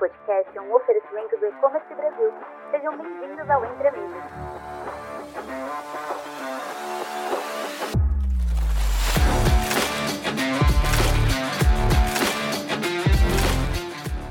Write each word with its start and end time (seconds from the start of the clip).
podcast 0.00 0.56
é 0.56 0.60
um 0.62 0.74
oferecimento 0.74 1.36
do 1.36 1.46
E-Commerce 1.46 1.94
Brasil. 1.94 2.32
Sejam 2.70 2.96
bem-vindos 2.96 3.50
ao 3.50 3.64
Entre 3.66 3.88
Amigos. 3.88 4.22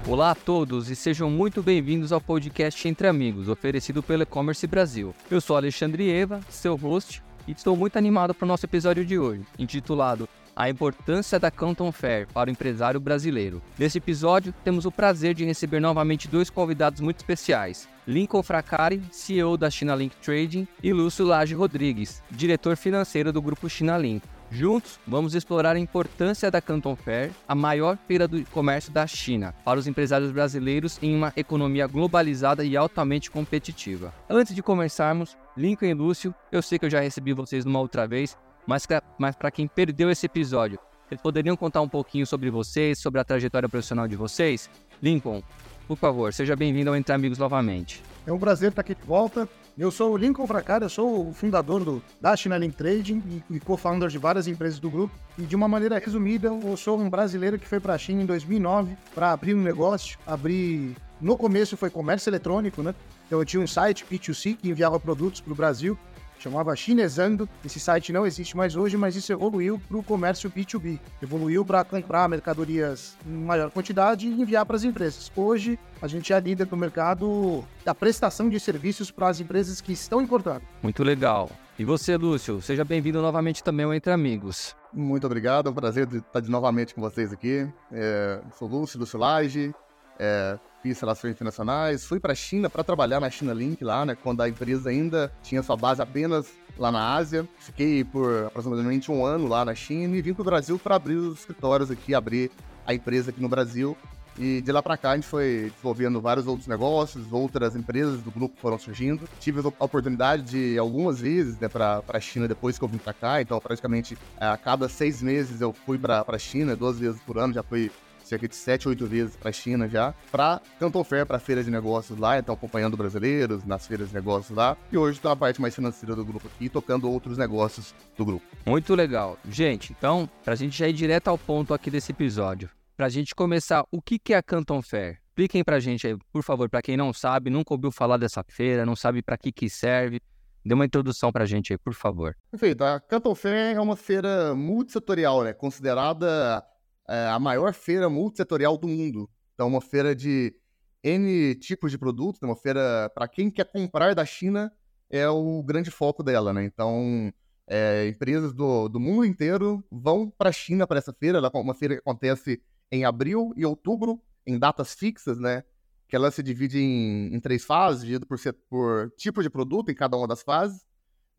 Olá 0.07 0.31
a 0.31 0.35
todos 0.35 0.89
e 0.89 0.95
sejam 0.95 1.29
muito 1.29 1.61
bem-vindos 1.61 2.11
ao 2.11 2.19
podcast 2.19 2.87
Entre 2.87 3.07
Amigos, 3.07 3.47
oferecido 3.47 4.01
pelo 4.01 4.23
E-Commerce 4.23 4.65
Brasil. 4.65 5.13
Eu 5.29 5.39
sou 5.39 5.55
Alexandre 5.55 6.11
Eva, 6.11 6.41
seu 6.49 6.75
host, 6.75 7.21
e 7.47 7.51
estou 7.51 7.77
muito 7.77 7.95
animado 7.95 8.33
para 8.33 8.45
o 8.45 8.47
nosso 8.47 8.65
episódio 8.65 9.05
de 9.05 9.19
hoje, 9.19 9.45
intitulado 9.59 10.27
A 10.59 10.69
importância 10.69 11.39
da 11.39 11.49
Canton 11.49 11.89
Fair 11.89 12.27
para 12.33 12.49
o 12.49 12.51
empresário 12.51 12.99
brasileiro. 12.99 13.61
Nesse 13.77 13.97
episódio, 13.97 14.53
temos 14.61 14.83
o 14.83 14.91
prazer 14.91 15.33
de 15.33 15.45
receber 15.45 15.79
novamente 15.79 16.27
dois 16.27 16.49
convidados 16.49 16.99
muito 16.99 17.15
especiais. 17.15 17.87
Lincoln 18.05 18.43
Fracari, 18.43 19.01
CEO 19.09 19.55
da 19.55 19.69
China 19.69 19.95
Link 19.95 20.17
Trading, 20.17 20.67
e 20.83 20.91
Lúcio 20.91 21.25
Lage 21.25 21.55
Rodrigues, 21.55 22.21
diretor 22.29 22.75
financeiro 22.75 23.31
do 23.31 23.41
grupo 23.41 23.69
China 23.69 23.97
Link. 23.97 24.21
Juntos, 24.51 24.99
vamos 25.07 25.33
explorar 25.33 25.77
a 25.77 25.79
importância 25.79 26.51
da 26.51 26.59
Canton 26.59 26.95
Fair, 26.97 27.31
a 27.47 27.55
maior 27.55 27.97
feira 28.05 28.27
do 28.27 28.43
comércio 28.49 28.91
da 28.91 29.07
China, 29.07 29.55
para 29.63 29.79
os 29.79 29.87
empresários 29.87 30.31
brasileiros 30.31 30.99
em 31.01 31.15
uma 31.15 31.31
economia 31.37 31.87
globalizada 31.87 32.65
e 32.65 32.75
altamente 32.75 33.31
competitiva. 33.31 34.13
Antes 34.29 34.53
de 34.53 34.61
começarmos, 34.61 35.37
Lincoln 35.55 35.85
e 35.85 35.93
Lúcio, 35.93 36.35
eu 36.51 36.61
sei 36.61 36.77
que 36.77 36.85
eu 36.85 36.89
já 36.89 36.99
recebi 36.99 37.31
vocês 37.31 37.63
numa 37.63 37.79
outra 37.79 38.05
vez, 38.05 38.35
mas, 38.69 38.87
mas 39.17 39.35
para 39.35 39.49
quem 39.49 39.67
perdeu 39.67 40.11
esse 40.11 40.27
episódio, 40.27 40.77
vocês 41.07 41.19
poderiam 41.19 41.57
contar 41.57 41.81
um 41.81 41.89
pouquinho 41.89 42.27
sobre 42.27 42.51
vocês, 42.51 42.99
sobre 42.99 43.19
a 43.19 43.23
trajetória 43.23 43.67
profissional 43.67 44.07
de 44.07 44.15
vocês? 44.15 44.69
Lincoln, 45.01 45.41
por 45.87 45.97
favor, 45.97 46.31
seja 46.31 46.55
bem-vindo 46.55 46.91
ao 46.91 46.95
Entre 46.95 47.11
Amigos 47.11 47.39
novamente. 47.39 48.03
É 48.27 48.31
um 48.31 48.37
prazer 48.37 48.69
estar 48.69 48.81
aqui 48.81 48.93
de 48.93 49.01
volta. 49.01 49.49
Eu 49.75 49.89
sou 49.89 50.13
o 50.13 50.17
Lincoln 50.17 50.45
Fracari, 50.45 50.83
eu 50.83 50.89
sou 50.89 51.29
o 51.29 51.33
fundador 51.33 51.83
do, 51.83 52.03
da 52.21 52.35
Link 52.59 52.75
Trading 52.75 53.23
e, 53.49 53.55
e 53.55 53.59
co-founder 53.59 54.07
de 54.07 54.19
várias 54.19 54.47
empresas 54.47 54.77
do 54.77 54.91
grupo. 54.91 55.15
E 55.35 55.43
de 55.43 55.55
uma 55.55 55.67
maneira 55.67 55.97
resumida, 55.97 56.49
eu 56.49 56.77
sou 56.77 56.99
um 56.99 57.09
brasileiro 57.09 57.57
que 57.57 57.67
foi 57.67 57.79
para 57.79 57.95
a 57.95 57.97
China 57.97 58.21
em 58.21 58.25
2009 58.27 58.95
para 59.15 59.31
abrir 59.31 59.55
um 59.55 59.63
negócio, 59.63 60.19
abrir... 60.27 60.95
No 61.19 61.35
começo 61.35 61.75
foi 61.75 61.89
comércio 61.89 62.29
eletrônico, 62.29 62.83
né? 62.83 62.93
Então 63.25 63.39
eu 63.39 63.45
tinha 63.45 63.61
um 63.61 63.67
site 63.67 64.05
P2C 64.05 64.57
que 64.57 64.69
enviava 64.69 64.99
produtos 64.99 65.41
para 65.41 65.53
o 65.53 65.55
Brasil 65.55 65.97
chamava 66.39 66.75
Chinesando. 66.75 67.47
Esse 67.63 67.79
site 67.79 68.13
não 68.13 68.25
existe 68.25 68.55
mais 68.55 68.75
hoje, 68.75 68.97
mas 68.97 69.15
isso 69.15 69.31
evoluiu 69.31 69.79
para 69.87 69.97
o 69.97 70.03
comércio 70.03 70.49
B2B. 70.49 70.99
Evoluiu 71.21 71.65
para 71.65 71.83
comprar 71.83 72.27
mercadorias 72.29 73.17
em 73.25 73.31
maior 73.31 73.69
quantidade 73.69 74.27
e 74.27 74.41
enviar 74.41 74.65
para 74.65 74.75
as 74.75 74.83
empresas. 74.83 75.31
Hoje, 75.35 75.77
a 76.01 76.07
gente 76.07 76.31
é 76.31 76.39
líder 76.39 76.67
no 76.69 76.77
mercado 76.77 77.63
da 77.83 77.93
prestação 77.93 78.49
de 78.49 78.59
serviços 78.59 79.11
para 79.11 79.29
as 79.29 79.39
empresas 79.39 79.81
que 79.81 79.91
estão 79.91 80.21
importando. 80.21 80.61
Muito 80.81 81.03
legal. 81.03 81.49
E 81.77 81.85
você, 81.85 82.17
Lúcio, 82.17 82.61
seja 82.61 82.83
bem-vindo 82.83 83.21
novamente 83.21 83.63
também 83.63 83.85
ao 83.85 83.93
Entre 83.93 84.11
Amigos. 84.11 84.75
Muito 84.93 85.25
obrigado, 85.25 85.67
é 85.67 85.71
um 85.71 85.73
prazer 85.73 86.07
estar 86.13 86.41
de 86.41 86.49
novamente 86.49 86.93
com 86.93 86.99
vocês 86.99 87.31
aqui. 87.31 87.67
É, 87.91 88.41
sou 88.57 88.67
Lúcio, 88.67 88.99
Lúcio 88.99 89.17
Lage, 89.17 89.73
é, 90.19 90.59
fiz 90.83 90.99
relações 90.99 91.31
internacionais, 91.31 92.05
fui 92.05 92.19
para 92.19 92.33
a 92.33 92.35
China 92.35 92.69
para 92.69 92.83
trabalhar 92.83 93.19
na 93.19 93.29
China 93.29 93.53
Link 93.53 93.83
lá, 93.83 94.05
né, 94.05 94.15
quando 94.21 94.41
a 94.41 94.49
empresa 94.49 94.89
ainda 94.89 95.31
tinha 95.41 95.63
sua 95.63 95.75
base 95.75 96.01
apenas 96.01 96.51
lá 96.77 96.91
na 96.91 97.15
Ásia. 97.15 97.47
Fiquei 97.59 98.03
por 98.03 98.45
aproximadamente 98.45 99.11
um 99.11 99.25
ano 99.25 99.47
lá 99.47 99.65
na 99.65 99.75
China 99.75 100.15
e 100.15 100.21
vim 100.21 100.33
para 100.33 100.41
o 100.41 100.45
Brasil 100.45 100.79
para 100.79 100.95
abrir 100.95 101.15
os 101.15 101.39
escritórios 101.39 101.89
aqui, 101.91 102.13
abrir 102.13 102.51
a 102.85 102.93
empresa 102.93 103.31
aqui 103.31 103.41
no 103.41 103.49
Brasil. 103.49 103.97
E 104.37 104.61
de 104.61 104.71
lá 104.71 104.81
para 104.81 104.95
cá 104.95 105.11
a 105.11 105.15
gente 105.15 105.27
foi 105.27 105.69
desenvolvendo 105.69 106.21
vários 106.21 106.47
outros 106.47 106.65
negócios, 106.65 107.29
outras 107.29 107.75
empresas 107.75 108.21
do 108.21 108.31
grupo 108.31 108.55
foram 108.57 108.79
surgindo. 108.79 109.27
Tive 109.37 109.59
a 109.59 109.83
oportunidade 109.83 110.43
de 110.43 110.79
algumas 110.79 111.19
vezes 111.19 111.59
né, 111.59 111.67
para 111.67 112.01
a 112.07 112.19
China 112.21 112.47
depois 112.47 112.79
que 112.79 112.83
eu 112.85 112.87
vim 112.87 112.97
para 112.97 113.11
cá, 113.11 113.41
então 113.41 113.59
praticamente 113.59 114.17
a 114.39 114.55
cada 114.55 114.87
seis 114.87 115.21
meses 115.21 115.59
eu 115.59 115.73
fui 115.73 115.97
para 115.97 116.23
a 116.25 116.37
China, 116.37 116.73
duas 116.73 116.97
vezes 116.97 117.21
por 117.23 117.37
ano, 117.37 117.53
já 117.53 117.63
fui 117.63 117.91
cerca 118.29 118.47
de 118.47 118.55
7, 118.55 118.87
8 118.87 119.05
vezes 119.07 119.35
para 119.35 119.49
a 119.49 119.51
China 119.51 119.87
já, 119.87 120.13
para 120.31 120.61
Canton 120.79 121.03
Fair, 121.03 121.25
para 121.25 121.39
feira 121.39 121.63
de 121.63 121.71
negócios 121.71 122.17
lá, 122.17 122.37
então 122.37 122.53
acompanhando 122.53 122.95
brasileiros 122.95 123.65
nas 123.65 123.87
feiras 123.87 124.09
de 124.09 124.13
negócios 124.13 124.55
lá. 124.55 124.77
E 124.91 124.97
hoje 124.97 125.17
estou 125.17 125.29
na 125.29 125.35
parte 125.35 125.59
mais 125.59 125.75
financeira 125.75 126.15
do 126.15 126.23
grupo 126.23 126.47
aqui, 126.47 126.69
tocando 126.69 127.09
outros 127.09 127.37
negócios 127.37 127.93
do 128.15 128.23
grupo. 128.23 128.45
Muito 128.65 128.93
legal. 128.93 129.37
Gente, 129.49 129.93
então, 129.97 130.29
para 130.43 130.53
a 130.53 130.55
gente 130.55 130.77
já 130.77 130.87
ir 130.87 130.93
direto 130.93 131.27
ao 131.27 131.37
ponto 131.37 131.73
aqui 131.73 131.89
desse 131.89 132.11
episódio, 132.11 132.69
para 132.95 133.07
a 133.07 133.09
gente 133.09 133.33
começar, 133.33 133.85
o 133.91 134.01
que, 134.01 134.19
que 134.19 134.33
é 134.33 134.37
a 134.37 134.43
Canton 134.43 134.81
Fair? 134.81 135.19
Expliquem 135.29 135.63
para 135.63 135.77
a 135.77 135.79
gente 135.79 136.05
aí, 136.05 136.17
por 136.33 136.43
favor, 136.43 136.69
para 136.69 136.81
quem 136.81 136.97
não 136.97 137.13
sabe, 137.13 137.49
nunca 137.49 137.73
ouviu 137.73 137.91
falar 137.91 138.17
dessa 138.17 138.43
feira, 138.45 138.85
não 138.85 138.95
sabe 138.95 139.21
para 139.21 139.37
que, 139.37 139.51
que 139.51 139.69
serve. 139.69 140.19
Dê 140.65 140.73
uma 140.73 140.85
introdução 140.85 141.31
para 141.31 141.45
a 141.45 141.47
gente 141.47 141.71
aí, 141.71 141.77
por 141.77 141.93
favor. 141.93 142.35
Perfeito. 142.51 142.83
A 142.83 142.99
Canton 142.99 143.33
Fair 143.33 143.77
é 143.77 143.79
uma 143.79 143.95
feira 143.95 144.53
multissetorial, 144.53 145.43
né? 145.45 145.53
Considerada 145.53 146.61
é, 147.09 147.27
a 147.27 147.39
maior 147.39 147.73
feira 147.73 148.07
multissetorial 148.07 148.77
do 148.77 148.87
mundo. 148.87 149.29
Então, 149.53 149.67
uma 149.67 149.81
feira 149.81 150.15
de 150.15 150.55
N 151.03 151.55
tipos 151.55 151.91
de 151.91 151.97
produtos, 151.97 152.39
né? 152.39 152.47
uma 152.47 152.55
feira 152.55 153.11
para 153.15 153.27
quem 153.27 153.49
quer 153.49 153.65
comprar 153.65 154.13
da 154.13 154.25
China 154.25 154.71
é 155.09 155.27
o 155.27 155.63
grande 155.63 155.89
foco 155.89 156.21
dela, 156.21 156.53
né? 156.53 156.63
Então, 156.63 157.33
é, 157.67 158.07
empresas 158.07 158.53
do, 158.53 158.87
do 158.87 158.99
mundo 158.99 159.25
inteiro 159.25 159.83
vão 159.91 160.29
para 160.29 160.49
a 160.49 160.53
China 160.53 160.85
para 160.85 160.99
essa 160.99 161.11
feira. 161.11 161.39
Ela 161.39 161.49
uma 161.55 161.73
feira 161.73 161.95
que 161.95 162.01
acontece 162.01 162.61
em 162.91 163.05
abril 163.05 163.53
e 163.57 163.65
outubro, 163.65 164.21
em 164.45 164.59
datas 164.59 164.93
fixas, 164.93 165.39
né? 165.39 165.63
Que 166.07 166.15
ela 166.15 166.29
se 166.29 166.43
divide 166.43 166.79
em, 166.79 167.33
em 167.33 167.39
três 167.39 167.65
fases, 167.65 168.01
dividido 168.01 168.27
por, 168.27 168.37
por 168.69 169.11
tipo 169.17 169.41
de 169.41 169.49
produto 169.49 169.89
em 169.89 169.95
cada 169.95 170.15
uma 170.15 170.27
das 170.27 170.43
fases 170.43 170.88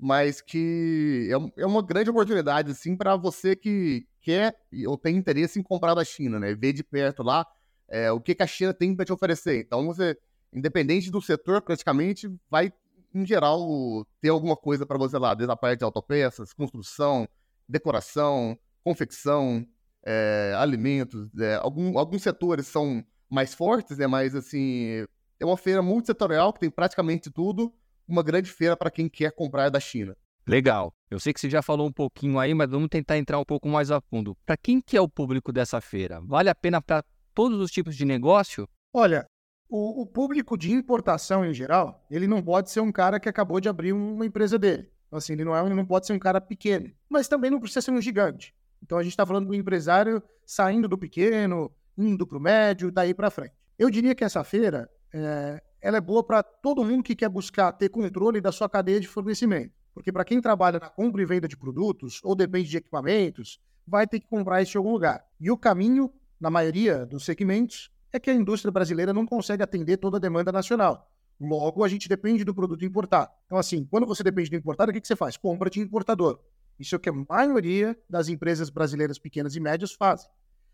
mas 0.00 0.40
que 0.40 1.28
é, 1.30 1.62
é 1.62 1.66
uma 1.66 1.82
grande 1.82 2.08
oportunidade, 2.08 2.70
assim, 2.70 2.96
para 2.96 3.16
você 3.16 3.54
que 3.54 4.06
quer 4.22 4.56
ou 4.86 4.96
tem 4.96 5.16
interesse 5.16 5.60
em 5.60 5.62
comprar 5.62 5.94
da 5.94 6.04
China, 6.04 6.40
né? 6.40 6.54
Ver 6.54 6.72
de 6.72 6.82
perto 6.82 7.22
lá 7.22 7.46
é, 7.86 8.10
o 8.10 8.18
que, 8.18 8.34
que 8.34 8.42
a 8.42 8.46
China 8.46 8.72
tem 8.72 8.96
para 8.96 9.04
te 9.04 9.12
oferecer. 9.12 9.60
Então, 9.60 9.84
você, 9.84 10.16
independente 10.52 11.10
do 11.10 11.20
setor, 11.20 11.60
praticamente, 11.60 12.32
vai, 12.48 12.72
em 13.14 13.26
geral, 13.26 14.06
ter 14.22 14.30
alguma 14.30 14.56
coisa 14.56 14.86
para 14.86 14.96
você 14.96 15.18
lá, 15.18 15.34
desde 15.34 15.52
a 15.52 15.56
parte 15.56 15.80
de 15.80 15.84
autopeças, 15.84 16.54
construção, 16.54 17.28
decoração, 17.68 18.58
confecção, 18.82 19.66
é, 20.02 20.54
alimentos. 20.56 21.28
É, 21.38 21.56
algum, 21.56 21.98
alguns 21.98 22.22
setores 22.22 22.66
são 22.68 23.04
mais 23.28 23.52
fortes, 23.52 23.98
né? 23.98 24.06
Mas, 24.06 24.34
assim, 24.34 25.04
é 25.38 25.44
uma 25.44 25.58
feira 25.58 25.82
multissetorial 25.82 26.54
que 26.54 26.60
tem 26.60 26.70
praticamente 26.70 27.30
tudo 27.30 27.70
uma 28.10 28.22
grande 28.22 28.50
feira 28.50 28.76
para 28.76 28.90
quem 28.90 29.08
quer 29.08 29.32
comprar 29.32 29.68
da 29.68 29.80
China. 29.80 30.16
Legal. 30.46 30.92
Eu 31.10 31.20
sei 31.20 31.32
que 31.32 31.40
você 31.40 31.48
já 31.48 31.62
falou 31.62 31.86
um 31.86 31.92
pouquinho 31.92 32.38
aí, 32.38 32.52
mas 32.54 32.68
vamos 32.70 32.88
tentar 32.88 33.18
entrar 33.18 33.38
um 33.38 33.44
pouco 33.44 33.68
mais 33.68 33.90
a 33.90 34.00
fundo. 34.00 34.36
Para 34.44 34.56
quem 34.56 34.80
que 34.80 34.96
é 34.96 35.00
o 35.00 35.08
público 35.08 35.52
dessa 35.52 35.80
feira? 35.80 36.20
Vale 36.22 36.48
a 36.48 36.54
pena 36.54 36.80
para 36.80 37.04
todos 37.34 37.60
os 37.60 37.70
tipos 37.70 37.94
de 37.94 38.04
negócio? 38.04 38.68
Olha, 38.92 39.26
o, 39.68 40.02
o, 40.02 40.06
público 40.06 40.56
de 40.56 40.72
importação 40.72 41.44
em 41.44 41.54
geral, 41.54 42.04
ele 42.10 42.26
não 42.26 42.42
pode 42.42 42.70
ser 42.70 42.80
um 42.80 42.90
cara 42.90 43.20
que 43.20 43.28
acabou 43.28 43.60
de 43.60 43.68
abrir 43.68 43.92
uma 43.92 44.26
empresa 44.26 44.58
dele. 44.58 44.90
Então, 45.06 45.18
assim, 45.18 45.34
ele 45.34 45.44
não, 45.44 45.56
é, 45.56 45.64
ele 45.64 45.74
não 45.74 45.86
pode 45.86 46.06
ser 46.06 46.12
um 46.12 46.18
cara 46.18 46.40
pequeno, 46.40 46.90
mas 47.08 47.28
também 47.28 47.50
não 47.50 47.60
precisa 47.60 47.82
ser 47.82 47.90
um 47.92 48.00
gigante. 48.00 48.54
Então 48.82 48.98
a 48.98 49.02
gente 49.02 49.12
está 49.12 49.26
falando 49.26 49.46
do 49.46 49.54
empresário 49.54 50.22
saindo 50.44 50.88
do 50.88 50.98
pequeno, 50.98 51.70
indo 51.96 52.26
para 52.26 52.38
o 52.38 52.40
médio, 52.40 52.90
daí 52.90 53.14
para 53.14 53.30
frente. 53.30 53.54
Eu 53.78 53.90
diria 53.90 54.14
que 54.14 54.24
essa 54.24 54.42
feira 54.42 54.90
é, 55.12 55.62
ela 55.80 55.96
é 55.96 56.00
boa 56.00 56.22
para 56.22 56.42
todo 56.42 56.84
mundo 56.84 57.02
que 57.02 57.16
quer 57.16 57.28
buscar 57.28 57.72
ter 57.72 57.88
controle 57.88 58.40
da 58.40 58.52
sua 58.52 58.68
cadeia 58.68 59.00
de 59.00 59.08
fornecimento. 59.08 59.72
Porque 59.94 60.12
para 60.12 60.24
quem 60.24 60.40
trabalha 60.40 60.78
na 60.78 60.88
compra 60.88 61.22
e 61.22 61.26
venda 61.26 61.48
de 61.48 61.56
produtos 61.56 62.20
ou 62.22 62.34
depende 62.34 62.68
de 62.68 62.76
equipamentos, 62.76 63.60
vai 63.86 64.06
ter 64.06 64.20
que 64.20 64.26
comprar 64.26 64.62
isso 64.62 64.76
em 64.76 64.78
algum 64.78 64.92
lugar. 64.92 65.24
E 65.40 65.50
o 65.50 65.56
caminho, 65.56 66.12
na 66.40 66.50
maioria 66.50 67.04
dos 67.04 67.24
segmentos, 67.24 67.90
é 68.12 68.18
que 68.18 68.30
a 68.30 68.34
indústria 68.34 68.70
brasileira 68.70 69.12
não 69.12 69.26
consegue 69.26 69.62
atender 69.62 69.96
toda 69.96 70.16
a 70.16 70.20
demanda 70.20 70.52
nacional. 70.52 71.10
Logo, 71.40 71.82
a 71.82 71.88
gente 71.88 72.08
depende 72.08 72.44
do 72.44 72.54
produto 72.54 72.84
importado. 72.84 73.30
Então, 73.46 73.56
assim, 73.56 73.84
quando 73.90 74.06
você 74.06 74.22
depende 74.22 74.50
do 74.50 74.56
importado, 74.56 74.90
o 74.90 74.94
que, 74.94 75.00
que 75.00 75.06
você 75.06 75.16
faz? 75.16 75.36
Compra 75.36 75.70
de 75.70 75.80
importador. 75.80 76.38
Isso 76.78 76.94
é 76.94 76.98
o 76.98 77.00
que 77.00 77.08
a 77.08 77.12
maioria 77.12 77.98
das 78.08 78.28
empresas 78.28 78.70
brasileiras 78.70 79.18
pequenas 79.18 79.56
e 79.56 79.60
médias 79.60 79.92
fazem. 79.92 80.28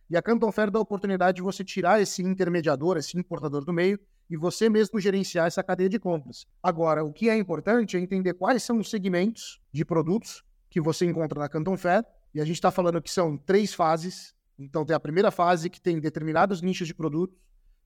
E 0.08 0.17
a 0.17 0.23
Canton 0.23 0.53
Fair 0.53 0.70
dá 0.70 0.79
a 0.79 0.82
oportunidade 0.82 1.37
de 1.37 1.43
você 1.43 1.64
tirar 1.64 2.00
esse 2.00 2.23
intermediador, 2.23 2.97
esse 2.97 3.19
importador 3.19 3.64
do 3.64 3.73
meio, 3.73 3.99
e 4.31 4.37
você 4.37 4.69
mesmo 4.69 5.00
gerenciar 5.00 5.47
essa 5.47 5.62
cadeia 5.62 5.88
de 5.88 5.99
compras. 5.99 6.47
Agora, 6.62 7.05
o 7.05 7.12
que 7.12 7.29
é 7.29 7.37
importante 7.37 7.97
é 7.97 8.00
entender 8.00 8.35
quais 8.35 8.62
são 8.62 8.79
os 8.79 8.91
segmentos 8.91 9.61
de 9.73 9.85
produtos 9.85 10.44
que 10.70 10.81
você 10.81 11.06
encontra 11.06 11.41
na 11.41 11.49
Canton 11.49 11.76
Fair, 11.76 12.05
e 12.35 12.41
a 12.41 12.44
gente 12.44 12.56
está 12.56 12.70
falando 12.70 13.00
que 13.00 13.11
são 13.11 13.37
três 13.37 13.73
fases. 13.73 14.35
Então, 14.58 14.85
tem 14.85 14.94
a 14.94 15.00
primeira 15.00 15.31
fase, 15.31 15.70
que 15.70 15.81
tem 15.81 15.99
determinados 15.99 16.62
nichos 16.62 16.87
de 16.87 16.94
produtos, 16.94 17.37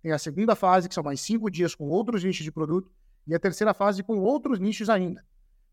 tem 0.03 0.13
a 0.13 0.19
segunda 0.19 0.55
fase, 0.55 0.89
que 0.89 0.95
são 0.95 1.05
mais 1.05 1.21
cinco 1.21 1.51
dias 1.51 1.75
com 1.75 1.89
outros 1.89 2.25
nichos 2.25 2.45
de 2.45 2.53
produto, 2.53 2.91
e 3.27 3.35
a 3.35 3.39
terceira 3.39 3.73
fase 3.73 4.03
com 4.03 4.19
outros 4.19 4.59
nichos 4.59 4.89
ainda. 4.91 5.25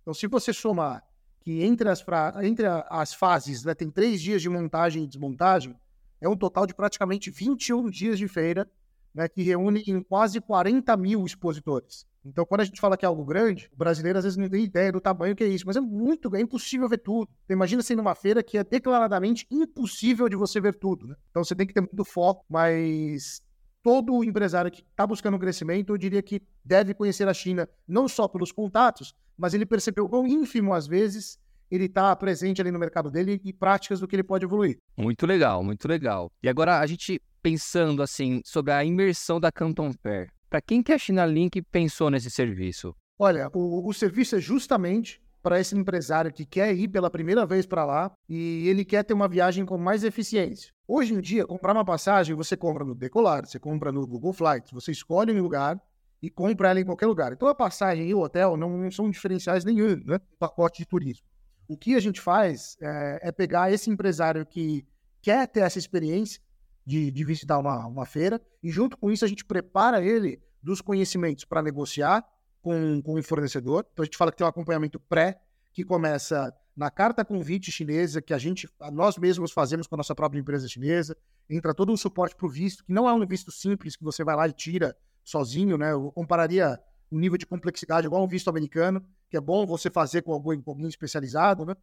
Então, 0.02 0.14
se 0.14 0.28
você 0.28 0.54
somar 0.54 1.04
que 1.42 1.64
entre 1.64 1.90
as, 1.90 2.04
entre 2.44 2.66
as 2.68 3.14
fases 3.14 3.64
né, 3.64 3.74
tem 3.74 3.90
três 3.90 4.22
dias 4.22 4.42
de 4.42 4.50
montagem 4.50 5.04
e 5.04 5.08
desmontagem, 5.08 5.76
é 6.20 6.28
um 6.28 6.36
total 6.36 6.66
de 6.66 6.74
praticamente 6.74 7.30
21 7.30 7.90
dias 7.90 8.18
de 8.18 8.28
feira 8.28 8.70
né, 9.14 9.28
que 9.28 9.42
reúne 9.42 9.84
quase 10.08 10.40
40 10.40 10.96
mil 10.96 11.26
expositores. 11.26 12.06
Então, 12.24 12.46
quando 12.46 12.62
a 12.62 12.66
gente 12.66 12.80
fala 12.80 12.98
que 12.98 13.06
é 13.06 13.08
algo 13.08 13.24
grande, 13.24 13.70
o 13.74 13.78
brasileiro 13.78 14.20
às 14.20 14.26
vezes 14.26 14.38
não 14.38 14.50
tem 14.50 14.64
ideia 14.64 14.92
do 14.92 15.00
tamanho 15.00 15.36
que 15.36 15.44
é 15.44 15.48
isso, 15.48 15.66
mas 15.66 15.78
é 15.78 15.82
muito, 15.82 16.36
é 16.36 16.42
impossível 16.42 16.88
ver 16.90 16.98
tudo. 16.98 17.30
Então, 17.46 17.56
imagina 17.56 17.82
sendo 17.82 18.02
uma 18.02 18.14
feira 18.14 18.44
que 18.44 18.58
é 18.58 18.64
declaradamente 18.64 19.48
impossível 19.50 20.28
de 20.28 20.36
você 20.36 20.60
ver 20.60 20.76
tudo, 20.76 21.08
né? 21.08 21.16
Então, 21.32 21.44
você 21.44 21.56
tem 21.56 21.66
que 21.66 21.74
ter 21.74 21.82
muito 21.82 22.04
foco, 22.04 22.46
mas 22.50 23.42
todo 23.82 24.24
empresário 24.24 24.70
que 24.70 24.82
está 24.82 25.08
buscando 25.08 25.40
crescimento, 25.40 25.94
eu 25.94 25.98
diria 25.98 26.22
que 26.22 26.42
deve 26.64 26.94
conhecer 26.94 27.28
a 27.28 27.34
China 27.34 27.68
não 27.88 28.08
só 28.08 28.28
pelos 28.28 28.52
contatos, 28.52 29.16
mas 29.38 29.54
ele 29.54 29.66
percebeu 29.66 30.10
quão 30.10 30.28
ínfimo, 30.28 30.74
às 30.74 30.86
vezes, 30.86 31.40
ele 31.70 31.86
está 31.86 32.16
presente 32.16 32.62
ali 32.62 32.72
no 32.72 32.80
mercado 32.80 33.12
dele 33.12 33.42
e 33.44 33.54
práticas 33.54 34.00
do 34.00 34.08
que 34.08 34.16
ele 34.16 34.24
pode 34.24 34.46
evoluir. 34.46 34.78
Muito 34.96 35.26
legal, 35.26 35.64
muito 35.64 35.88
legal. 35.88 36.32
E 36.42 36.50
agora 36.50 36.80
a 36.80 36.86
gente 36.88 37.22
pensando 37.42 38.02
assim 38.02 38.42
sobre 38.44 38.72
a 38.74 38.84
imersão 38.84 39.40
da 39.40 39.52
Canton 39.52 39.92
Fair. 39.94 40.30
Para 40.50 40.62
quem 40.62 40.82
que 40.82 40.92
a 40.92 40.98
China 40.98 41.26
Link 41.26 41.62
pensou 41.64 42.10
nesse 42.10 42.30
serviço? 42.30 42.96
Olha, 43.20 43.50
o, 43.54 43.88
o 43.88 43.94
serviço 43.94 44.36
é 44.36 44.40
justamente 44.40 45.22
para 45.42 45.60
esse 45.60 45.78
empresário 45.78 46.32
que 46.32 46.46
quer 46.46 46.76
ir 46.76 46.88
pela 46.88 47.10
primeira 47.10 47.46
vez 47.46 47.66
para 47.66 47.86
lá 47.86 48.12
e 48.28 48.68
ele 48.68 48.84
quer 48.84 49.04
ter 49.04 49.14
uma 49.14 49.28
viagem 49.28 49.66
com 49.66 49.78
mais 49.78 50.04
eficiência. 50.04 50.72
Hoje 50.88 51.14
em 51.14 51.22
dia, 51.22 51.46
comprar 51.46 51.74
uma 51.74 51.86
passagem, 51.86 52.36
você 52.36 52.58
compra 52.58 52.84
no 52.84 52.96
Decolar, 52.96 53.46
você 53.46 53.60
compra 53.60 53.92
no 53.92 54.06
Google 54.06 54.34
Flights, 54.34 54.72
você 54.72 54.92
escolhe 54.92 55.32
um 55.32 55.42
lugar 55.42 55.82
e 56.22 56.30
compra 56.30 56.70
ela 56.70 56.80
em 56.80 56.86
qualquer 56.86 57.06
lugar. 57.06 57.32
Então 57.32 57.48
a 57.48 57.56
passagem 57.56 58.10
e 58.10 58.14
o 58.14 58.20
hotel 58.20 58.58
não, 58.58 58.78
não 58.78 58.92
são 58.92 59.10
diferenciais 59.10 59.64
nenhum, 59.64 59.96
né? 60.06 60.20
Pacote 60.40 60.80
de 60.80 60.88
turismo. 60.88 61.26
O 61.68 61.78
que 61.78 61.96
a 61.96 62.00
gente 62.00 62.22
faz 62.22 62.78
é, 62.82 63.20
é, 63.24 63.32
pegar 63.32 63.72
esse 63.72 63.90
empresário 63.90 64.46
que 64.46 64.86
quer 65.22 65.48
ter 65.48 65.62
essa 65.62 65.78
experiência 65.78 66.42
de, 66.86 67.12
de 67.12 67.24
visitar 67.26 67.58
uma, 67.60 67.86
uma 67.86 68.06
feira 68.06 68.42
e 68.64 68.72
junto 68.72 68.98
com 68.98 69.12
isso 69.12 69.26
a 69.26 69.28
gente 69.28 69.44
prepara 69.44 70.02
ele 70.02 70.42
dos 70.64 70.80
conhecimentos 70.82 71.44
para 71.44 71.62
negociar 71.62 72.26
com, 72.62 73.02
com 73.02 73.14
o 73.20 73.24
fornecedor. 73.24 73.86
Então 73.92 74.04
a 74.04 74.06
gente 74.06 74.18
fala 74.18 74.32
que 74.32 74.38
tem 74.38 74.46
um 74.46 74.50
acompanhamento 74.50 75.00
pré 75.00 75.40
que 75.74 75.84
começa 75.84 76.54
na 76.76 76.92
carta 76.92 77.26
convite 77.26 77.72
chinesa 77.72 78.22
que 78.22 78.34
a 78.34 78.38
gente 78.38 78.70
nós 78.92 79.18
mesmos 79.18 79.52
fazemos 79.52 79.88
com 79.88 79.96
a 79.96 79.98
nossa 79.98 80.16
própria 80.16 80.40
empresa 80.40 80.68
chinesa. 80.68 81.18
Entra 81.50 81.74
todo 81.74 81.92
um 81.92 81.98
suporte 81.98 82.36
para 82.36 82.46
o 82.46 82.50
visto, 82.50 82.84
que 82.86 82.94
não 82.94 83.10
é 83.10 83.14
um 83.14 83.26
visto 83.26 83.52
simples 83.52 83.96
que 83.96 84.04
você 84.04 84.24
vai 84.24 84.36
lá 84.36 84.48
e 84.48 84.54
tira 84.54 84.96
sozinho, 85.24 85.78
né? 85.78 85.92
Eu 85.92 86.12
compararia 86.12 86.80
um 87.12 87.20
nível 87.20 87.38
de 87.38 87.46
complexidade 87.46 88.08
igual 88.08 88.24
um 88.24 88.28
visto 88.28 88.50
americano, 88.50 89.04
que 89.30 89.38
é 89.38 89.42
bom 89.42 89.66
você 89.66 89.90
fazer 89.90 90.22
com 90.22 90.34
alguém, 90.34 90.62
com 90.62 90.72
alguém 90.72 90.88
especializado, 90.88 91.66
né? 91.66 91.76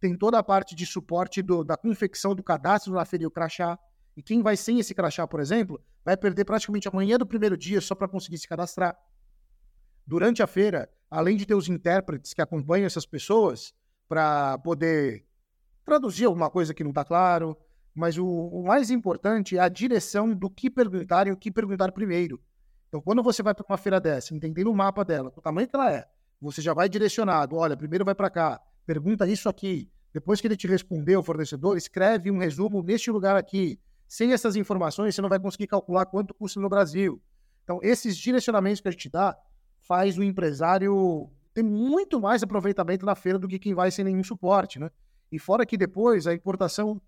Tem 0.00 0.16
toda 0.16 0.38
a 0.38 0.42
parte 0.42 0.74
de 0.74 0.84
suporte 0.84 1.42
do, 1.42 1.62
da 1.62 1.76
confecção 1.76 2.34
do 2.34 2.42
cadastro 2.42 2.92
na 2.92 3.04
feira 3.04 3.26
o 3.26 3.30
crachá. 3.30 3.78
E 4.16 4.22
quem 4.22 4.42
vai 4.42 4.56
sem 4.56 4.78
esse 4.78 4.94
crachá, 4.94 5.26
por 5.26 5.40
exemplo, 5.40 5.80
vai 6.04 6.16
perder 6.16 6.44
praticamente 6.44 6.88
a 6.88 6.90
manhã 6.90 7.16
do 7.16 7.24
primeiro 7.24 7.56
dia 7.56 7.80
só 7.80 7.94
para 7.94 8.08
conseguir 8.08 8.38
se 8.38 8.48
cadastrar. 8.48 8.98
Durante 10.04 10.42
a 10.42 10.46
feira, 10.46 10.90
além 11.08 11.36
de 11.36 11.46
ter 11.46 11.54
os 11.54 11.68
intérpretes 11.68 12.34
que 12.34 12.42
acompanham 12.42 12.86
essas 12.86 13.06
pessoas 13.06 13.72
para 14.08 14.58
poder 14.58 15.24
traduzir 15.84 16.24
alguma 16.24 16.50
coisa 16.50 16.74
que 16.74 16.82
não 16.82 16.90
está 16.90 17.04
claro, 17.04 17.56
mas 17.94 18.16
o, 18.18 18.26
o, 18.26 18.64
mais 18.64 18.90
importante 18.90 19.56
é 19.56 19.60
a 19.60 19.68
direção 19.68 20.34
do 20.34 20.50
que 20.50 20.70
perguntar 20.70 21.26
e 21.26 21.32
o 21.32 21.36
que 21.36 21.50
perguntar 21.50 21.92
primeiro. 21.92 22.40
Então, 22.92 23.00
quando 23.00 23.22
você 23.22 23.42
vai 23.42 23.54
para 23.54 23.64
uma 23.66 23.78
feira 23.78 23.98
dessa, 23.98 24.34
entendendo 24.34 24.70
o 24.70 24.74
mapa 24.76 25.02
dela, 25.02 25.32
o 25.34 25.40
tamanho 25.40 25.66
que 25.66 25.74
ela 25.74 25.90
é, 25.90 26.06
você 26.38 26.60
já 26.60 26.74
vai 26.74 26.90
direcionado. 26.90 27.56
Olha, 27.56 27.74
primeiro 27.74 28.04
vai 28.04 28.14
para 28.14 28.28
cá, 28.28 28.60
pergunta 28.84 29.26
isso 29.26 29.48
aqui. 29.48 29.90
Depois 30.12 30.42
que 30.42 30.46
ele 30.46 30.58
te 30.58 30.68
responder, 30.68 31.16
o 31.16 31.22
fornecedor, 31.22 31.74
escreve 31.74 32.30
um 32.30 32.36
resumo 32.36 32.82
neste 32.82 33.10
lugar 33.10 33.34
aqui. 33.34 33.80
Sem 34.06 34.34
essas 34.34 34.56
informações, 34.56 35.14
você 35.14 35.22
não 35.22 35.30
vai 35.30 35.40
conseguir 35.40 35.68
calcular 35.68 36.04
quanto 36.04 36.34
custa 36.34 36.60
no 36.60 36.68
Brasil. 36.68 37.18
Então, 37.64 37.80
esses 37.82 38.14
direcionamentos 38.14 38.82
que 38.82 38.88
a 38.88 38.90
gente 38.90 39.08
dá 39.08 39.38
faz 39.80 40.18
o 40.18 40.22
empresário 40.22 41.30
ter 41.54 41.62
muito 41.62 42.20
mais 42.20 42.42
aproveitamento 42.42 43.06
na 43.06 43.14
feira 43.14 43.38
do 43.38 43.48
que 43.48 43.58
quem 43.58 43.72
vai 43.72 43.90
sem 43.90 44.04
nenhum 44.04 44.22
suporte, 44.22 44.78
né? 44.78 44.90
E 45.30 45.38
fora 45.38 45.64
que 45.64 45.78
depois 45.78 46.26
a 46.26 46.34
importação, 46.34 47.00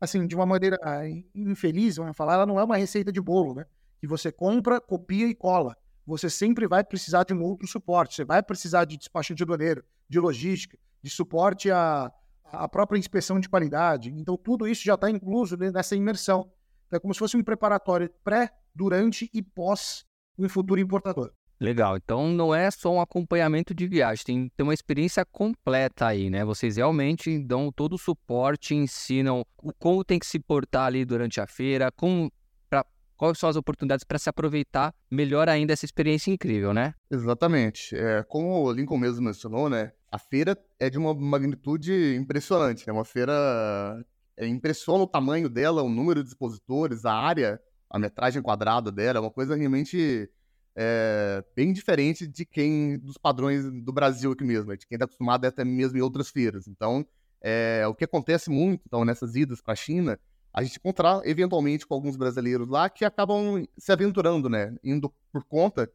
assim, 0.00 0.24
de 0.24 0.36
uma 0.36 0.46
maneira 0.46 0.78
ah, 0.84 1.02
infeliz, 1.34 1.96
vamos 1.96 2.16
falar, 2.16 2.34
ela 2.34 2.46
não 2.46 2.60
é 2.60 2.62
uma 2.62 2.76
receita 2.76 3.10
de 3.10 3.20
bolo, 3.20 3.56
né? 3.56 3.66
Que 4.02 4.06
você 4.08 4.32
compra, 4.32 4.80
copia 4.80 5.28
e 5.28 5.34
cola. 5.34 5.76
Você 6.04 6.28
sempre 6.28 6.66
vai 6.66 6.82
precisar 6.82 7.22
de 7.22 7.32
um 7.32 7.40
outro 7.40 7.68
suporte. 7.68 8.16
Você 8.16 8.24
vai 8.24 8.42
precisar 8.42 8.84
de 8.84 8.96
despacho 8.96 9.32
de 9.32 9.44
aduaneiro, 9.44 9.84
de 10.08 10.18
logística, 10.18 10.76
de 11.00 11.08
suporte 11.08 11.70
à, 11.70 12.12
à 12.46 12.68
própria 12.68 12.98
inspeção 12.98 13.38
de 13.38 13.48
qualidade. 13.48 14.10
Então, 14.10 14.36
tudo 14.36 14.66
isso 14.66 14.82
já 14.82 14.94
está 14.94 15.08
incluso 15.08 15.56
nessa 15.56 15.94
imersão. 15.94 16.50
Então, 16.88 16.96
é 16.96 17.00
como 17.00 17.14
se 17.14 17.20
fosse 17.20 17.36
um 17.36 17.44
preparatório 17.44 18.10
pré, 18.24 18.50
durante 18.74 19.30
e 19.32 19.40
pós 19.40 20.04
um 20.36 20.48
futuro 20.48 20.80
importador. 20.80 21.32
Legal. 21.60 21.96
Então 21.96 22.26
não 22.26 22.52
é 22.52 22.68
só 22.72 22.92
um 22.92 23.00
acompanhamento 23.00 23.72
de 23.72 23.86
viagem, 23.86 24.24
tem, 24.24 24.48
tem 24.56 24.64
uma 24.64 24.74
experiência 24.74 25.24
completa 25.24 26.06
aí, 26.06 26.28
né? 26.28 26.44
Vocês 26.44 26.76
realmente 26.76 27.38
dão 27.38 27.70
todo 27.70 27.92
o 27.92 27.98
suporte, 27.98 28.74
ensinam 28.74 29.44
o 29.62 29.72
como 29.74 30.04
tem 30.04 30.18
que 30.18 30.26
se 30.26 30.40
portar 30.40 30.86
ali 30.86 31.04
durante 31.04 31.40
a 31.40 31.46
feira, 31.46 31.92
como 31.92 32.32
quais 33.16 33.38
são 33.38 33.48
as 33.48 33.56
oportunidades 33.56 34.04
para 34.04 34.18
se 34.18 34.28
aproveitar 34.28 34.94
melhor 35.10 35.48
ainda 35.48 35.72
essa 35.72 35.84
experiência 35.84 36.30
incrível, 36.30 36.72
né? 36.72 36.94
Exatamente. 37.10 37.96
É, 37.96 38.22
como 38.22 38.64
o 38.64 38.72
Lincoln 38.72 38.98
mesmo 38.98 39.22
mencionou, 39.22 39.68
né? 39.68 39.92
A 40.10 40.18
feira 40.18 40.56
é 40.78 40.90
de 40.90 40.98
uma 40.98 41.14
magnitude 41.14 42.16
impressionante. 42.16 42.88
É 42.88 42.92
uma 42.92 43.04
feira. 43.04 43.32
É, 44.36 44.46
impressiona 44.46 45.04
o 45.04 45.06
tamanho 45.06 45.48
dela, 45.48 45.82
o 45.82 45.88
número 45.88 46.22
de 46.22 46.28
expositores, 46.28 47.04
a 47.04 47.12
área, 47.12 47.60
a 47.88 47.98
metragem 47.98 48.42
quadrada 48.42 48.90
dela. 48.90 49.18
É 49.18 49.20
uma 49.20 49.30
coisa 49.30 49.54
realmente 49.54 50.28
é, 50.76 51.44
bem 51.54 51.72
diferente 51.72 52.26
de 52.26 52.44
quem. 52.44 52.98
dos 52.98 53.16
padrões 53.16 53.64
do 53.70 53.92
Brasil 53.92 54.32
aqui 54.32 54.44
mesmo, 54.44 54.76
de 54.76 54.86
quem 54.86 54.96
está 54.96 55.04
acostumado 55.04 55.44
até 55.44 55.64
mesmo 55.64 55.98
em 55.98 56.02
outras 56.02 56.28
feiras. 56.28 56.66
Então, 56.66 57.06
é, 57.40 57.84
o 57.86 57.94
que 57.94 58.04
acontece 58.04 58.48
muito 58.50 58.82
então, 58.86 59.04
nessas 59.04 59.34
idas 59.34 59.60
para 59.60 59.72
a 59.72 59.76
China 59.76 60.18
a 60.52 60.62
gente 60.62 60.76
encontrar 60.76 61.20
eventualmente 61.24 61.86
com 61.86 61.94
alguns 61.94 62.16
brasileiros 62.16 62.68
lá 62.68 62.90
que 62.90 63.04
acabam 63.04 63.66
se 63.78 63.90
aventurando, 63.90 64.48
né? 64.48 64.74
Indo 64.84 65.12
por 65.32 65.44
conta. 65.44 65.90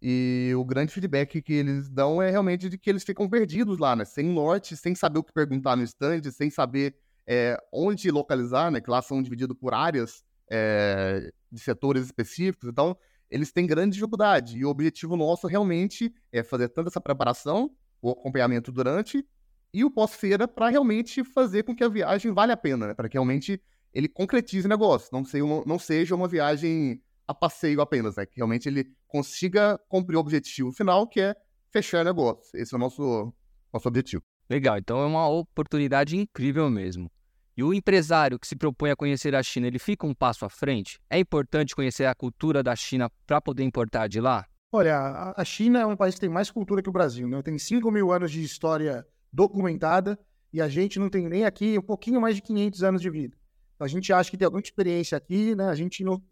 E 0.00 0.52
o 0.56 0.64
grande 0.64 0.92
feedback 0.92 1.40
que 1.40 1.52
eles 1.52 1.88
dão 1.88 2.20
é 2.20 2.28
realmente 2.28 2.68
de 2.68 2.76
que 2.76 2.90
eles 2.90 3.04
ficam 3.04 3.28
perdidos 3.28 3.78
lá, 3.78 3.94
né? 3.94 4.04
Sem 4.04 4.26
norte, 4.26 4.76
sem 4.76 4.94
saber 4.94 5.20
o 5.20 5.22
que 5.22 5.32
perguntar 5.32 5.76
no 5.76 5.84
stand, 5.84 6.22
sem 6.32 6.50
saber 6.50 6.96
é, 7.24 7.56
onde 7.72 8.10
localizar, 8.10 8.70
né? 8.72 8.80
Que 8.80 8.90
lá 8.90 9.00
são 9.00 9.22
divididos 9.22 9.56
por 9.56 9.72
áreas 9.72 10.24
é, 10.50 11.30
de 11.50 11.60
setores 11.60 12.04
específicos. 12.04 12.68
Então, 12.68 12.96
eles 13.30 13.52
têm 13.52 13.66
grande 13.66 13.94
dificuldade. 13.94 14.58
E 14.58 14.64
o 14.64 14.68
objetivo 14.68 15.16
nosso 15.16 15.46
realmente 15.46 16.12
é 16.32 16.42
fazer 16.42 16.68
tanto 16.68 16.88
essa 16.88 17.00
preparação, 17.00 17.70
o 18.00 18.10
acompanhamento 18.10 18.72
durante 18.72 19.24
e 19.72 19.84
o 19.84 19.90
pós-feira 19.90 20.46
para 20.46 20.68
realmente 20.68 21.24
fazer 21.24 21.62
com 21.62 21.74
que 21.74 21.82
a 21.82 21.88
viagem 21.88 22.32
vale 22.32 22.52
a 22.52 22.56
pena, 22.56 22.88
né? 22.88 22.94
Para 22.94 23.08
que 23.08 23.14
realmente 23.14 23.62
ele 23.92 24.08
concretize 24.08 24.66
o 24.66 24.68
negócio, 24.68 25.08
não 25.12 25.24
seja, 25.24 25.44
uma, 25.44 25.62
não 25.66 25.78
seja 25.78 26.14
uma 26.14 26.28
viagem 26.28 27.02
a 27.26 27.34
passeio 27.34 27.80
apenas, 27.80 28.16
né? 28.16 28.26
Que 28.26 28.36
realmente 28.36 28.68
ele 28.68 28.86
consiga 29.06 29.78
cumprir 29.88 30.16
o 30.16 30.20
objetivo 30.20 30.72
final, 30.72 31.06
que 31.06 31.20
é 31.20 31.36
fechar 31.70 32.00
o 32.00 32.04
negócio. 32.04 32.58
Esse 32.58 32.74
é 32.74 32.76
o 32.76 32.80
nosso, 32.80 33.32
nosso 33.72 33.88
objetivo. 33.88 34.22
Legal, 34.48 34.78
então 34.78 35.00
é 35.00 35.06
uma 35.06 35.28
oportunidade 35.28 36.16
incrível 36.16 36.68
mesmo. 36.68 37.10
E 37.56 37.62
o 37.62 37.74
empresário 37.74 38.38
que 38.38 38.46
se 38.46 38.56
propõe 38.56 38.90
a 38.90 38.96
conhecer 38.96 39.34
a 39.34 39.42
China, 39.42 39.66
ele 39.66 39.78
fica 39.78 40.06
um 40.06 40.14
passo 40.14 40.44
à 40.44 40.48
frente? 40.48 40.98
É 41.10 41.18
importante 41.18 41.74
conhecer 41.74 42.06
a 42.06 42.14
cultura 42.14 42.62
da 42.62 42.74
China 42.74 43.10
para 43.26 43.40
poder 43.40 43.62
importar 43.62 44.08
de 44.08 44.20
lá? 44.20 44.46
Olha, 44.70 45.34
a 45.36 45.44
China 45.44 45.80
é 45.80 45.86
um 45.86 45.96
país 45.96 46.14
que 46.14 46.22
tem 46.22 46.30
mais 46.30 46.50
cultura 46.50 46.82
que 46.82 46.88
o 46.88 46.92
Brasil, 46.92 47.28
né? 47.28 47.42
Tem 47.42 47.58
5 47.58 47.90
mil 47.90 48.10
anos 48.10 48.32
de 48.32 48.42
história 48.42 49.06
documentada 49.30 50.18
e 50.50 50.62
a 50.62 50.68
gente 50.68 50.98
não 50.98 51.10
tem 51.10 51.28
nem 51.28 51.44
aqui 51.44 51.78
um 51.78 51.82
pouquinho 51.82 52.20
mais 52.22 52.36
de 52.36 52.42
500 52.42 52.82
anos 52.82 53.02
de 53.02 53.10
vida. 53.10 53.36
A 53.82 53.88
gente 53.88 54.12
acha 54.12 54.30
que 54.30 54.36
tem 54.36 54.44
alguma 54.44 54.62
experiência 54.62 55.16
aqui, 55.16 55.54
né? 55.54 55.68
A 55.68 55.74
gente 55.74 56.04
não 56.04 56.22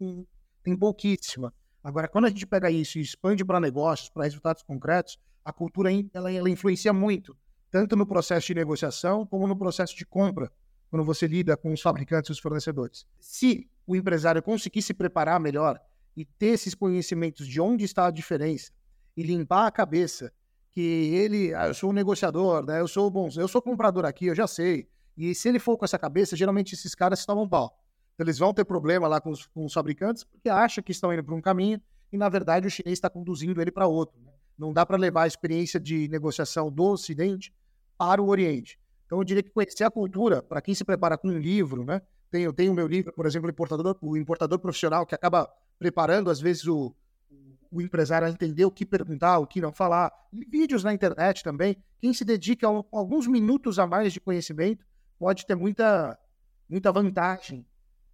tem 0.63 0.75
pouquíssima. 0.75 1.53
Agora, 1.83 2.07
quando 2.07 2.25
a 2.25 2.29
gente 2.29 2.45
pega 2.45 2.69
isso 2.69 2.99
e 2.99 3.01
expande 3.01 3.43
para 3.43 3.59
negócios, 3.59 4.09
para 4.09 4.23
resultados 4.23 4.63
concretos, 4.63 5.17
a 5.43 5.51
cultura 5.51 5.89
ela, 6.13 6.31
ela 6.31 6.49
influencia 6.49 6.93
muito, 6.93 7.35
tanto 7.69 7.95
no 7.95 8.05
processo 8.05 8.47
de 8.47 8.55
negociação 8.55 9.25
como 9.25 9.47
no 9.47 9.57
processo 9.57 9.95
de 9.95 10.05
compra, 10.05 10.51
quando 10.89 11.03
você 11.03 11.25
lida 11.25 11.57
com 11.57 11.73
os 11.73 11.81
fabricantes 11.81 12.29
e 12.29 12.31
os 12.33 12.39
fornecedores. 12.39 13.05
Se 13.19 13.67
o 13.87 13.95
empresário 13.95 14.43
conseguir 14.43 14.81
se 14.81 14.93
preparar 14.93 15.39
melhor 15.39 15.79
e 16.15 16.25
ter 16.25 16.47
esses 16.47 16.75
conhecimentos 16.75 17.47
de 17.47 17.59
onde 17.59 17.85
está 17.85 18.07
a 18.07 18.11
diferença 18.11 18.71
e 19.15 19.23
limpar 19.23 19.67
a 19.67 19.71
cabeça 19.71 20.31
que 20.69 20.81
ele, 20.81 21.53
ah, 21.53 21.67
eu 21.67 21.73
sou 21.73 21.89
um 21.89 21.93
negociador, 21.93 22.65
né? 22.65 22.79
Eu 22.79 22.87
sou 22.87 23.09
bom, 23.09 23.29
eu 23.35 23.47
sou 23.47 23.61
comprador 23.61 24.05
aqui, 24.05 24.27
eu 24.27 24.35
já 24.35 24.47
sei. 24.47 24.87
E 25.17 25.35
se 25.35 25.49
ele 25.49 25.59
for 25.59 25.77
com 25.77 25.85
essa 25.85 25.99
cabeça, 25.99 26.35
geralmente 26.35 26.73
esses 26.73 26.95
caras 26.95 27.25
tomam 27.25 27.47
pau. 27.47 27.77
Então, 28.13 28.25
eles 28.25 28.37
vão 28.37 28.53
ter 28.53 28.65
problema 28.65 29.07
lá 29.07 29.19
com 29.19 29.31
os, 29.31 29.45
com 29.47 29.65
os 29.65 29.73
fabricantes, 29.73 30.23
porque 30.23 30.49
acha 30.49 30.81
que 30.81 30.91
estão 30.91 31.13
indo 31.13 31.23
para 31.23 31.35
um 31.35 31.41
caminho 31.41 31.81
e, 32.11 32.17
na 32.17 32.29
verdade, 32.29 32.67
o 32.67 32.69
chinês 32.69 32.97
está 32.97 33.09
conduzindo 33.09 33.61
ele 33.61 33.71
para 33.71 33.87
outro. 33.87 34.19
Né? 34.21 34.31
Não 34.57 34.71
dá 34.71 34.85
para 34.85 34.97
levar 34.97 35.23
a 35.23 35.27
experiência 35.27 35.79
de 35.79 36.07
negociação 36.07 36.71
do 36.71 36.83
Ocidente 36.83 37.53
para 37.97 38.21
o 38.21 38.27
Oriente. 38.27 38.79
Então, 39.05 39.19
eu 39.19 39.23
diria 39.23 39.43
que 39.43 39.49
conhecer 39.49 39.83
a 39.83 39.91
cultura, 39.91 40.41
para 40.41 40.61
quem 40.61 40.73
se 40.73 40.85
prepara 40.85 41.17
com 41.17 41.27
um 41.27 41.37
livro, 41.37 41.83
né? 41.83 42.01
Tem, 42.29 42.43
eu 42.43 42.53
tenho 42.53 42.71
o 42.71 42.75
meu 42.75 42.87
livro, 42.87 43.11
por 43.11 43.25
exemplo, 43.25 43.47
o 43.47 43.51
importador, 43.51 43.97
o 44.01 44.15
importador 44.15 44.57
profissional, 44.57 45.05
que 45.05 45.13
acaba 45.13 45.51
preparando, 45.77 46.29
às 46.29 46.39
vezes, 46.39 46.65
o, 46.65 46.95
o 47.69 47.81
empresário 47.81 48.27
a 48.27 48.31
entender 48.31 48.63
o 48.63 48.71
que 48.71 48.85
perguntar, 48.85 49.39
o 49.39 49.47
que 49.47 49.59
não 49.59 49.73
falar. 49.73 50.11
Vídeos 50.31 50.83
na 50.83 50.93
internet 50.93 51.43
também. 51.43 51.75
Quem 51.99 52.13
se 52.13 52.23
dedica 52.23 52.67
a 52.69 52.83
alguns 52.91 53.27
minutos 53.27 53.79
a 53.79 53.85
mais 53.85 54.13
de 54.13 54.19
conhecimento 54.21 54.85
pode 55.21 55.45
ter 55.45 55.53
muita, 55.53 56.17
muita 56.67 56.91
vantagem 56.91 57.63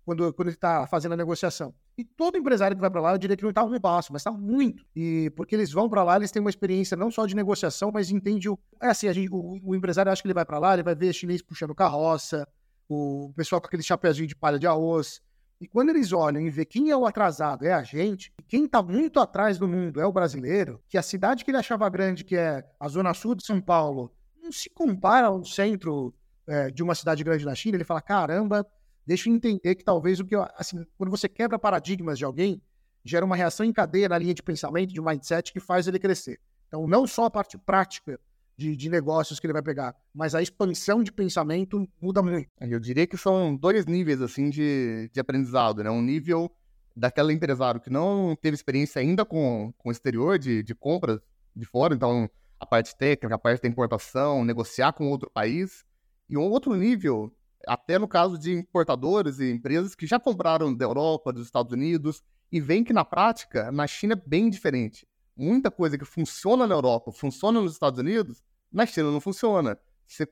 quando, 0.03 0.33
quando 0.33 0.49
ele 0.49 0.55
está 0.55 0.85
fazendo 0.87 1.13
a 1.13 1.17
negociação. 1.17 1.73
E 1.97 2.03
todo 2.03 2.37
empresário 2.37 2.75
que 2.75 2.81
vai 2.81 2.91
para 2.91 2.99
lá, 2.99 3.13
eu 3.13 3.17
diria 3.17 3.37
que 3.37 3.43
não 3.43 3.49
está 3.49 3.63
um 3.63 3.79
passo, 3.79 4.11
mas 4.11 4.19
está 4.19 4.31
muito. 4.31 4.85
E 4.93 5.31
porque 5.33 5.55
eles 5.55 5.71
vão 5.71 5.87
para 5.87 6.03
lá, 6.03 6.17
eles 6.17 6.31
têm 6.31 6.41
uma 6.41 6.49
experiência 6.49 6.97
não 6.97 7.09
só 7.09 7.25
de 7.25 7.33
negociação, 7.33 7.91
mas 7.93 8.11
entende 8.11 8.49
o. 8.49 8.59
É 8.81 8.87
assim, 8.87 9.11
gente, 9.13 9.29
o, 9.31 9.57
o 9.63 9.73
empresário 9.73 10.11
acha 10.11 10.21
que 10.21 10.27
ele 10.27 10.33
vai 10.33 10.43
para 10.43 10.59
lá, 10.59 10.73
ele 10.73 10.83
vai 10.83 10.93
ver 10.95 11.13
chinês 11.13 11.41
puxando 11.41 11.73
carroça, 11.73 12.45
o 12.89 13.31
pessoal 13.37 13.61
com 13.61 13.67
aquele 13.67 13.83
chapéuzinho 13.83 14.27
de 14.27 14.35
palha 14.35 14.59
de 14.59 14.67
arroz. 14.67 15.21
E 15.61 15.67
quando 15.67 15.89
eles 15.89 16.11
olham 16.11 16.41
e 16.41 16.49
vê 16.49 16.65
quem 16.65 16.89
é 16.89 16.95
o 16.95 17.05
atrasado 17.05 17.65
é 17.65 17.71
a 17.71 17.83
gente, 17.83 18.33
e 18.37 18.43
quem 18.43 18.65
está 18.65 18.83
muito 18.83 19.17
atrás 19.17 19.57
do 19.57 19.67
mundo 19.67 20.01
é 20.01 20.05
o 20.05 20.11
brasileiro, 20.11 20.83
que 20.89 20.97
a 20.97 21.01
cidade 21.01 21.45
que 21.45 21.51
ele 21.51 21.57
achava 21.57 21.89
grande, 21.89 22.25
que 22.25 22.35
é 22.35 22.69
a 22.77 22.87
zona 22.89 23.13
sul 23.13 23.33
de 23.33 23.45
São 23.45 23.61
Paulo, 23.61 24.13
não 24.43 24.51
se 24.51 24.69
compara 24.69 25.27
ao 25.27 25.43
centro 25.45 26.13
é, 26.47 26.71
de 26.71 26.81
uma 26.81 26.95
cidade 26.95 27.23
grande 27.23 27.45
na 27.45 27.53
China, 27.53 27.77
ele 27.77 27.83
fala: 27.83 28.01
caramba, 28.01 28.65
deixa 29.05 29.29
eu 29.29 29.35
entender 29.35 29.75
que 29.75 29.83
talvez 29.83 30.19
o 30.19 30.25
que. 30.25 30.35
Eu, 30.35 30.47
assim, 30.55 30.85
quando 30.97 31.09
você 31.09 31.27
quebra 31.27 31.59
paradigmas 31.59 32.17
de 32.17 32.25
alguém, 32.25 32.61
gera 33.03 33.25
uma 33.25 33.35
reação 33.35 33.65
em 33.65 33.73
cadeia 33.73 34.09
na 34.09 34.17
linha 34.17 34.33
de 34.33 34.43
pensamento, 34.43 34.93
de 34.93 35.01
mindset, 35.01 35.51
que 35.51 35.59
faz 35.59 35.87
ele 35.87 35.99
crescer. 35.99 36.39
Então, 36.67 36.87
não 36.87 37.07
só 37.07 37.25
a 37.25 37.31
parte 37.31 37.57
prática 37.57 38.19
de, 38.57 38.75
de, 38.75 38.89
negócios 38.89 39.39
que 39.39 39.45
ele 39.45 39.53
vai 39.53 39.61
pegar, 39.61 39.95
mas 40.13 40.33
a 40.33 40.41
expansão 40.41 41.03
de 41.03 41.11
pensamento 41.11 41.87
muda 42.01 42.21
muito. 42.21 42.49
Eu 42.59 42.79
diria 42.79 43.05
que 43.05 43.15
são 43.15 43.55
dois 43.55 43.85
níveis 43.85 44.21
assim 44.21 44.49
de, 44.49 45.09
de 45.13 45.19
aprendizado, 45.19 45.83
né? 45.83 45.89
Um 45.89 46.01
nível 46.01 46.51
daquele 46.95 47.31
empresário 47.31 47.79
que 47.79 47.91
não 47.91 48.35
teve 48.41 48.55
experiência 48.55 48.99
ainda 48.99 49.23
com, 49.23 49.71
com 49.77 49.89
o 49.89 49.91
exterior 49.91 50.39
de, 50.39 50.63
de 50.63 50.73
compras 50.73 51.19
de 51.55 51.65
fora, 51.65 51.93
então 51.93 52.29
a 52.59 52.65
parte 52.65 52.95
técnica, 52.95 53.35
a 53.35 53.37
parte 53.37 53.61
da 53.61 53.69
importação, 53.69 54.43
negociar 54.43 54.91
com 54.93 55.07
outro 55.07 55.29
país, 55.29 55.85
e 56.29 56.37
um 56.37 56.49
outro 56.49 56.75
nível, 56.75 57.33
até 57.67 57.97
no 57.97 58.07
caso 58.07 58.37
de 58.37 58.53
importadores 58.53 59.39
e 59.39 59.51
empresas 59.51 59.95
que 59.95 60.05
já 60.05 60.19
compraram 60.19 60.73
da 60.73 60.85
Europa, 60.85 61.33
dos 61.33 61.45
Estados 61.45 61.71
Unidos, 61.71 62.23
e 62.51 62.59
veem 62.61 62.83
que 62.83 62.93
na 62.93 63.03
prática, 63.03 63.71
na 63.71 63.87
China 63.87 64.13
é 64.13 64.29
bem 64.29 64.49
diferente. 64.49 65.07
Muita 65.35 65.69
coisa 65.69 65.97
que 65.97 66.05
funciona 66.05 66.65
na 66.65 66.75
Europa, 66.75 67.11
funciona 67.11 67.61
nos 67.61 67.73
Estados 67.73 67.99
Unidos, 67.99 68.41
na 68.71 68.85
China 68.85 69.11
não 69.11 69.21
funciona. 69.21 69.77
Você 70.07 70.27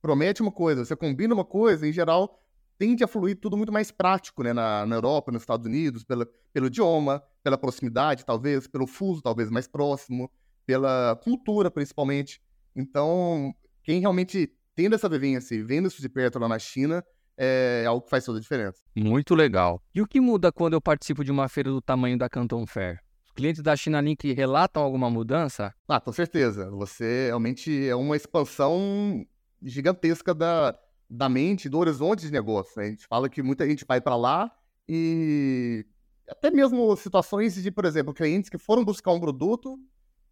promete 0.00 0.40
uma 0.42 0.52
coisa, 0.52 0.84
você 0.84 0.96
combina 0.96 1.34
uma 1.34 1.44
coisa, 1.44 1.86
em 1.86 1.92
geral, 1.92 2.38
tende 2.78 3.04
a 3.04 3.08
fluir 3.08 3.36
tudo 3.36 3.56
muito 3.56 3.72
mais 3.72 3.90
prático, 3.90 4.42
né? 4.42 4.52
Na, 4.52 4.86
na 4.86 4.96
Europa, 4.96 5.30
nos 5.30 5.42
Estados 5.42 5.66
Unidos, 5.66 6.02
pela, 6.02 6.26
pelo 6.52 6.68
idioma, 6.68 7.22
pela 7.42 7.58
proximidade, 7.58 8.24
talvez, 8.24 8.66
pelo 8.66 8.86
fuso, 8.86 9.20
talvez, 9.20 9.50
mais 9.50 9.68
próximo, 9.68 10.30
pela 10.64 11.14
cultura, 11.22 11.70
principalmente. 11.70 12.40
Então, 12.74 13.54
quem 13.82 14.00
realmente 14.00 14.50
tendo 14.80 14.94
essa 14.94 15.10
vivência 15.10 15.54
e 15.54 15.62
vendo 15.62 15.88
isso 15.88 16.00
de 16.00 16.08
perto 16.08 16.38
lá 16.38 16.48
na 16.48 16.58
China, 16.58 17.04
é 17.36 17.84
algo 17.86 18.02
que 18.02 18.08
faz 18.08 18.24
toda 18.24 18.38
a 18.38 18.40
diferença. 18.40 18.80
Muito 18.96 19.34
legal. 19.34 19.82
E 19.94 20.00
o 20.00 20.06
que 20.06 20.20
muda 20.20 20.50
quando 20.50 20.72
eu 20.72 20.80
participo 20.80 21.22
de 21.22 21.30
uma 21.30 21.48
feira 21.48 21.68
do 21.68 21.82
tamanho 21.82 22.16
da 22.16 22.28
Canton 22.30 22.66
Fair? 22.66 22.98
clientes 23.34 23.62
da 23.62 23.76
China 23.76 24.00
Link 24.00 24.32
relatam 24.32 24.82
alguma 24.82 25.08
mudança? 25.08 25.72
Ah, 25.88 26.00
com 26.00 26.12
certeza. 26.12 26.68
Você 26.70 27.26
realmente 27.26 27.88
é 27.88 27.94
uma 27.94 28.16
expansão 28.16 29.24
gigantesca 29.62 30.34
da, 30.34 30.76
da 31.08 31.28
mente, 31.28 31.68
do 31.68 31.78
horizonte 31.78 32.22
de 32.22 32.32
negócio. 32.32 32.72
Né? 32.76 32.86
A 32.86 32.90
gente 32.90 33.06
fala 33.06 33.28
que 33.28 33.42
muita 33.42 33.66
gente 33.66 33.84
vai 33.86 34.00
para 34.00 34.16
lá 34.16 34.50
e 34.86 35.86
até 36.28 36.50
mesmo 36.50 36.94
situações 36.96 37.54
de, 37.54 37.70
por 37.70 37.84
exemplo, 37.84 38.12
clientes 38.12 38.50
que 38.50 38.58
foram 38.58 38.84
buscar 38.84 39.12
um 39.12 39.20
produto 39.20 39.78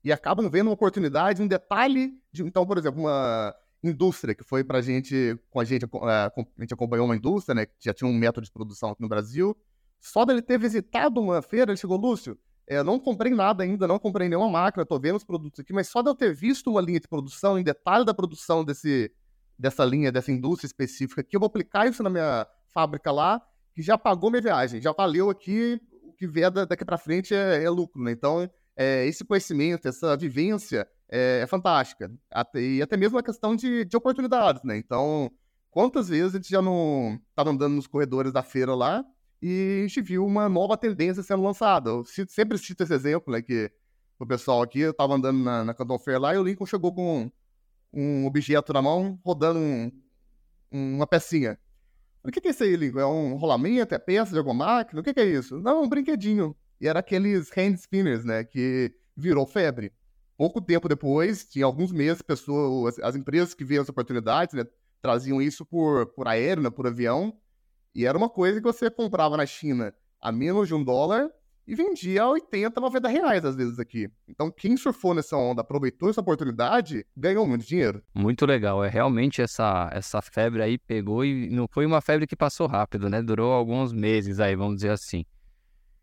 e 0.05 0.13
acabam 0.13 0.51
vendo 0.51 0.67
uma 0.67 0.75
oportunidade, 0.75 1.41
um 1.41 1.49
detalhe 1.49 2.13
de, 2.33 2.43
então, 2.43 2.67
por 2.67 2.77
exemplo, 2.77 3.01
uma 3.01 3.55
indústria 3.83 4.35
que 4.35 4.45
foi 4.45 4.65
para 4.65 4.79
a 4.79 4.83
gente, 4.83 5.39
com 5.51 5.61
a 5.61 5.65
gente, 5.65 5.85
é, 5.85 5.89
a 6.09 6.33
gente 6.61 6.75
acompanhou 6.75 7.07
uma 7.07 7.17
indústria, 7.17 7.55
né, 7.55 7.67
que 7.67 7.75
já 7.81 7.95
tinha 7.95 8.09
um 8.09 8.15
método 8.15 8.45
de 8.45 8.53
produção 8.53 8.91
aqui 8.91 9.03
no 9.03 9.09
Brasil. 9.09 9.57
Só 10.01 10.25
dele 10.25 10.43
ter 10.43 10.59
visitado 10.59 11.21
uma 11.21 11.43
feira, 11.43 11.71
ele 11.71 11.79
chegou, 11.79 11.97
Lúcio, 11.97 12.39
é, 12.67 12.83
não 12.83 12.99
comprei 12.99 13.33
nada 13.33 13.65
ainda, 13.65 13.89
não 13.89 13.99
comprei 13.99 14.29
nenhuma 14.29 14.49
máquina, 14.49 14.85
tô 14.85 14.99
vendo 14.99 15.17
os 15.17 15.25
produtos 15.25 15.61
aqui, 15.61 15.73
mas 15.73 15.89
só 15.89 16.03
de 16.03 16.11
eu 16.11 16.15
ter 16.15 16.35
visto 16.35 16.71
uma 16.71 16.81
linha 16.81 17.01
de 17.01 17.09
produção, 17.09 17.59
em 17.59 17.63
detalhe 17.63 18.05
da 18.05 18.13
produção 18.13 18.65
desse, 18.65 19.11
dessa 19.59 19.85
linha, 19.85 20.13
dessa 20.13 20.31
indústria 20.31 20.67
específica, 20.67 21.23
que 21.23 21.35
eu 21.35 21.41
vou 21.41 21.47
aplicar 21.47 21.89
isso 21.89 22.03
na 22.03 22.11
minha 22.11 22.47
fábrica 22.67 23.11
lá, 23.11 23.41
que 23.75 23.83
já 23.83 23.97
pagou 23.97 24.31
minha 24.31 24.43
viagem, 24.43 24.83
já 24.83 24.93
valeu 24.93 25.31
aqui, 25.31 25.81
o 26.03 26.13
que 26.13 26.27
vier 26.27 26.51
daqui 26.51 26.85
para 26.85 26.99
frente 26.99 27.35
é, 27.35 27.65
é, 27.65 27.71
lucro, 27.71 28.03
né? 28.03 28.13
Então, 28.13 28.49
é, 28.77 29.07
esse 29.07 29.25
conhecimento, 29.25 29.89
essa 29.89 30.17
vivência 30.17 30.87
é, 31.11 31.41
é, 31.43 31.47
fantástica. 31.47 32.11
Até, 32.31 32.61
e 32.61 32.83
até 32.83 32.97
mesmo 32.97 33.19
a 33.19 33.23
questão 33.23 33.57
de, 33.57 33.85
de 33.85 33.97
oportunidades, 33.97 34.63
né? 34.63 34.77
Então, 34.77 35.31
quantas 35.71 36.09
vezes 36.09 36.35
a 36.35 36.39
gente 36.39 36.51
já 36.51 36.63
não 36.63 37.21
estava 37.31 37.51
andando 37.51 37.75
nos 37.75 37.87
corredores 37.87 38.33
da 38.33 38.43
feira 38.43 38.75
lá, 38.75 39.05
e 39.41 39.83
a 39.85 39.89
gente 39.89 40.03
viu 40.03 40.27
uma 40.27 40.49
nova 40.49 40.77
tendência 40.77 41.23
sendo 41.23 41.43
lançada. 41.43 41.91
Eu 41.91 42.05
sempre 42.05 42.59
cito 42.59 42.83
esse 42.83 42.93
exemplo, 42.93 43.33
né, 43.33 43.41
que 43.41 43.71
o 44.19 44.27
pessoal 44.27 44.63
aqui, 44.63 44.81
eu 44.81 44.95
tava 44.95 45.15
andando 45.15 45.39
na, 45.39 45.65
na 45.65 45.75
Canton 45.75 45.99
Fair 45.99 46.21
lá 46.21 46.35
e 46.35 46.39
o 46.39 46.43
Lincoln 46.43 46.67
chegou 46.67 46.93
com 46.93 47.31
um, 47.93 48.27
objeto 48.27 48.73
na 48.73 48.83
mão, 48.83 49.19
rodando 49.25 49.61
um, 49.61 49.91
uma 50.73 51.07
pecinha. 51.07 51.59
O 52.25 52.31
que, 52.31 52.41
que 52.41 52.49
é 52.49 52.51
isso 52.51 52.65
aí, 52.65 52.75
Lincoln? 52.75 52.99
É 52.99 53.07
um 53.07 53.37
rolamento? 53.37 53.95
É 53.95 53.99
peça 53.99 54.33
de 54.33 54.39
alguma 54.39 54.67
máquina? 54.67 55.01
O 55.01 55.05
que, 55.05 55.15
que 55.15 55.21
é 55.21 55.25
isso? 55.25 55.61
Não, 55.61 55.85
um 55.85 55.89
brinquedinho. 55.89 56.57
E 56.81 56.89
era 56.89 56.99
aqueles 56.99 57.51
hand 57.57 57.77
spinners, 57.77 58.25
né, 58.25 58.45
que 58.45 58.93
virou 59.17 59.47
febre. 59.47 59.93
Pouco 60.39 60.61
tempo 60.61 60.89
depois, 60.89 61.45
tinha 61.45 61.65
alguns 61.65 61.91
meses, 61.91 62.23
pessoas, 62.23 62.97
as 63.01 63.17
empresas 63.17 63.55
que 63.55 63.65
viam 63.65 63.83
as 63.83 63.89
oportunidades, 63.89 64.55
né, 64.55 64.65
traziam 65.03 65.43
isso 65.43 65.67
por, 65.67 66.07
por 66.15 66.29
aéreo, 66.29 66.63
né, 66.63 66.71
por 66.71 66.87
avião, 66.87 67.37
e 67.93 68.07
era 68.07 68.17
uma 68.17 68.29
coisa 68.29 68.61
que 68.61 68.65
você 68.65 68.89
comprava 68.89 69.37
na 69.37 69.45
China 69.45 69.93
a 70.21 70.31
menos 70.31 70.69
de 70.69 70.75
um 70.75 70.85
dólar 70.85 71.29
e 71.67 71.75
vendia 71.75 72.23
a 72.23 72.31
80, 72.31 72.81
90 72.81 73.09
reais 73.09 73.45
às 73.45 73.57
vezes 73.57 73.81
aqui. 73.81 74.09
Então, 74.29 74.49
quem 74.49 74.77
surfou 74.77 75.13
nessa 75.13 75.37
onda, 75.37 75.63
aproveitou 75.63 76.09
essa 76.09 76.21
oportunidade, 76.21 77.05
ganhou 77.17 77.45
muito 77.45 77.67
dinheiro. 77.67 78.01
Muito 78.15 78.47
legal. 78.47 78.85
É 78.85 78.89
realmente 78.89 79.43
essa, 79.43 79.91
essa 79.93 80.23
febre 80.23 80.63
aí 80.63 80.79
pegou 80.79 81.25
e 81.25 81.51
não 81.51 81.67
foi 81.69 81.85
uma 81.85 82.01
febre 82.01 82.29
que 82.29 82.37
passou 82.37 82.69
rápido, 82.69 83.11
né? 83.11 83.21
Durou 83.21 83.53
alguns 83.53 83.93
meses 83.93 84.39
aí, 84.39 84.55
vamos 84.55 84.77
dizer 84.77 84.91
assim. 84.91 85.25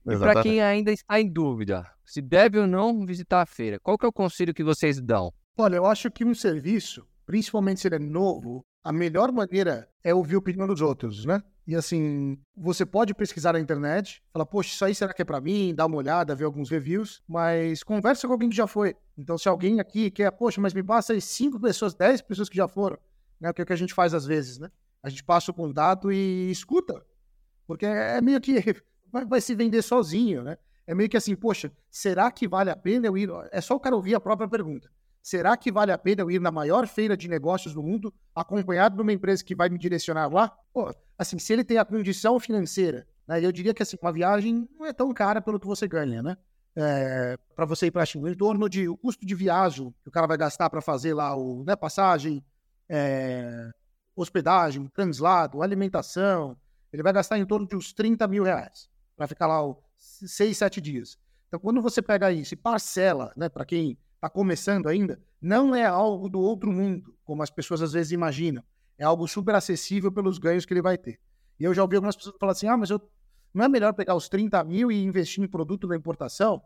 E 0.08 0.18
para 0.18 0.44
quem 0.44 0.62
ainda 0.62 0.92
está 0.92 1.20
em 1.20 1.28
dúvida, 1.28 1.86
se 2.06 2.22
deve 2.22 2.60
ou 2.60 2.68
não 2.68 3.06
visitar 3.06 3.42
a 3.42 3.46
feira, 3.46 3.80
qual 3.80 3.98
que 3.98 4.06
é 4.06 4.10
o 4.10 4.14
conselho 4.14 4.54
que 4.54 4.64
vocês 4.64 5.02
dão? 5.02 5.34
Olha, 5.58 5.78
eu 5.78 5.86
acho 5.86 6.12
que 6.12 6.24
um 6.24 6.36
serviço, 6.36 7.08
principalmente 7.26 7.80
se 7.80 7.88
ele 7.88 7.96
é 7.96 8.00
novo, 8.00 8.64
a 8.84 8.92
melhor 8.92 9.32
maneira 9.32 9.90
é 10.04 10.14
ouvir 10.14 10.36
a 10.36 10.38
opinião 10.38 10.68
dos 10.68 10.80
outros, 10.80 11.26
né? 11.26 11.42
E 11.66 11.76
assim, 11.76 12.38
você 12.56 12.86
pode 12.86 13.16
pesquisar 13.16 13.54
na 13.54 13.60
internet, 13.60 14.22
falar, 14.32 14.46
poxa, 14.46 14.70
isso 14.70 14.86
aí 14.86 14.94
será 14.94 15.12
que 15.12 15.24
é 15.24 15.26
para 15.26 15.42
mim? 15.42 15.74
Dá 15.74 15.88
uma 15.88 15.98
olhada, 15.98 16.36
ver 16.36 16.44
alguns 16.44 16.70
reviews, 16.70 17.24
mas 17.28 17.82
conversa 17.82 18.28
com 18.28 18.34
alguém 18.34 18.50
que 18.50 18.56
já 18.56 18.68
foi. 18.68 18.96
Então, 19.18 19.36
se 19.40 19.50
alguém 19.50 19.80
aqui 19.80 20.12
quer, 20.12 20.30
poxa, 20.32 20.62
mas 20.62 20.76
me 20.76 20.84
passa 20.84 21.14
aí 21.14 21.22
cinco 21.22 21.60
pessoas, 21.60 21.96
dez 21.96 22.22
pessoas 22.22 22.48
que 22.48 22.56
já 22.56 22.68
foram, 22.68 23.00
né? 23.42 23.52
Que 23.52 23.62
é 23.62 23.64
o 23.64 23.66
que 23.66 23.74
a 23.74 23.78
gente 23.78 23.96
faz 23.96 24.14
às 24.14 24.28
vezes, 24.28 24.60
né? 24.60 24.70
A 25.02 25.10
gente 25.10 25.24
passa 25.24 25.50
o 25.50 25.54
contato 25.54 26.12
e 26.12 26.52
escuta. 26.52 27.04
Porque 27.66 27.88
é 27.88 28.22
meio 28.22 28.40
que 28.40 28.62
vai, 29.16 29.26
vai 29.26 29.42
se 29.42 29.56
vender 29.56 29.82
sozinho, 29.82 30.44
né? 30.44 30.58
É 30.86 30.94
meio 30.94 31.10
que 31.10 31.18
assim, 31.18 31.36
poxa, 31.36 31.72
será 31.90 32.30
que 32.30 32.48
vale 32.48 32.70
a 32.70 32.76
pena 32.76 33.08
eu 33.08 33.18
ir? 33.18 33.30
É 33.52 33.62
só 33.62 33.76
o 33.76 33.80
cara 33.80 33.96
ouvir 33.96 34.14
a 34.14 34.20
própria 34.20 34.48
pergunta. 34.48 34.92
Será 35.22 35.58
que 35.58 35.72
vale 35.72 35.92
a 35.92 35.98
pena 35.98 36.22
eu 36.22 36.30
ir 36.30 36.40
na 36.40 36.52
maior 36.52 36.86
feira 36.86 37.18
de 37.18 37.28
negócios 37.28 37.74
do 37.74 37.82
mundo, 37.82 38.14
acompanhado 38.36 38.96
de 38.96 39.02
uma 39.02 39.14
empresa 39.14 39.44
que 39.44 39.56
vai 39.56 39.70
me 39.70 39.80
direcionar 39.80 40.32
lá? 40.32 40.50
Pô, 40.72 40.94
assim, 41.18 41.40
se 41.40 41.54
ele 41.54 41.64
tem 41.64 41.80
a 41.80 41.86
condição 41.86 42.40
financeira, 42.40 43.08
né, 43.28 43.44
eu 43.44 43.52
diria 43.52 43.74
que 43.74 43.82
assim, 43.82 43.98
uma 44.00 44.12
viagem 44.12 44.70
não 44.78 44.86
é 44.86 44.94
tão 44.94 45.12
cara 45.14 45.42
pelo 45.42 45.60
que 45.60 45.66
você 45.66 45.88
ganha, 45.88 46.22
né? 46.22 46.38
É, 46.76 47.38
para 47.56 47.66
você 47.66 47.88
ir 47.88 47.92
para 47.92 48.04
a 48.04 48.06
China, 48.06 48.30
em 48.30 48.36
torno 48.36 48.70
de 48.70 48.88
o 48.90 48.98
custo 48.98 49.26
de 49.26 49.34
viagem 49.34 49.96
que 50.04 50.10
o 50.10 50.12
cara 50.12 50.28
vai 50.28 50.38
gastar 50.38 50.70
para 50.70 50.82
fazer 50.82 51.14
lá 51.14 51.34
o 51.34 51.64
né, 51.64 51.74
passagem, 51.74 52.44
é, 52.90 53.72
hospedagem, 54.14 54.86
translado, 54.88 55.64
alimentação, 55.64 56.58
ele 56.92 57.02
vai 57.02 57.14
gastar 57.14 57.40
em 57.40 57.46
torno 57.46 57.66
de 57.66 57.78
uns 57.78 57.94
30 57.94 58.28
mil 58.28 58.44
reais 58.44 58.90
para 59.16 59.28
ficar 59.28 59.48
lá 59.48 59.62
6, 59.98 60.58
7 60.58 60.82
dias. 60.82 61.18
Então, 61.48 61.60
quando 61.60 61.82
você 61.82 62.02
pega 62.02 62.32
isso 62.32 62.54
e 62.54 62.58
parcela, 62.58 63.32
né, 63.36 63.50
para 63.50 63.66
quem 63.66 63.98
está 64.16 64.30
começando 64.30 64.88
ainda, 64.88 65.22
não 65.42 65.76
é 65.76 65.86
algo 65.86 66.28
do 66.28 66.40
outro 66.40 66.72
mundo, 66.72 67.16
como 67.24 67.44
as 67.44 67.50
pessoas 67.50 67.82
às 67.82 67.94
vezes 67.94 68.12
imaginam. 68.12 68.64
É 68.98 69.04
algo 69.04 69.28
super 69.28 69.56
acessível 69.56 70.12
pelos 70.12 70.38
ganhos 70.38 70.66
que 70.66 70.74
ele 70.74 70.82
vai 70.82 70.98
ter. 70.98 71.20
E 71.60 71.64
eu 71.64 71.74
já 71.74 71.82
ouvi 71.82 71.96
algumas 71.96 72.16
pessoas 72.16 72.36
falar 72.40 72.54
assim: 72.54 72.68
ah, 72.68 72.78
mas 72.78 72.90
eu, 72.90 73.02
não 73.54 73.66
é 73.66 73.70
melhor 73.70 73.94
pegar 73.94 74.16
os 74.16 74.28
30 74.28 74.64
mil 74.64 74.92
e 74.92 75.04
investir 75.04 75.44
em 75.44 75.48
produto 75.48 75.88
da 75.88 75.96
importação? 75.96 76.62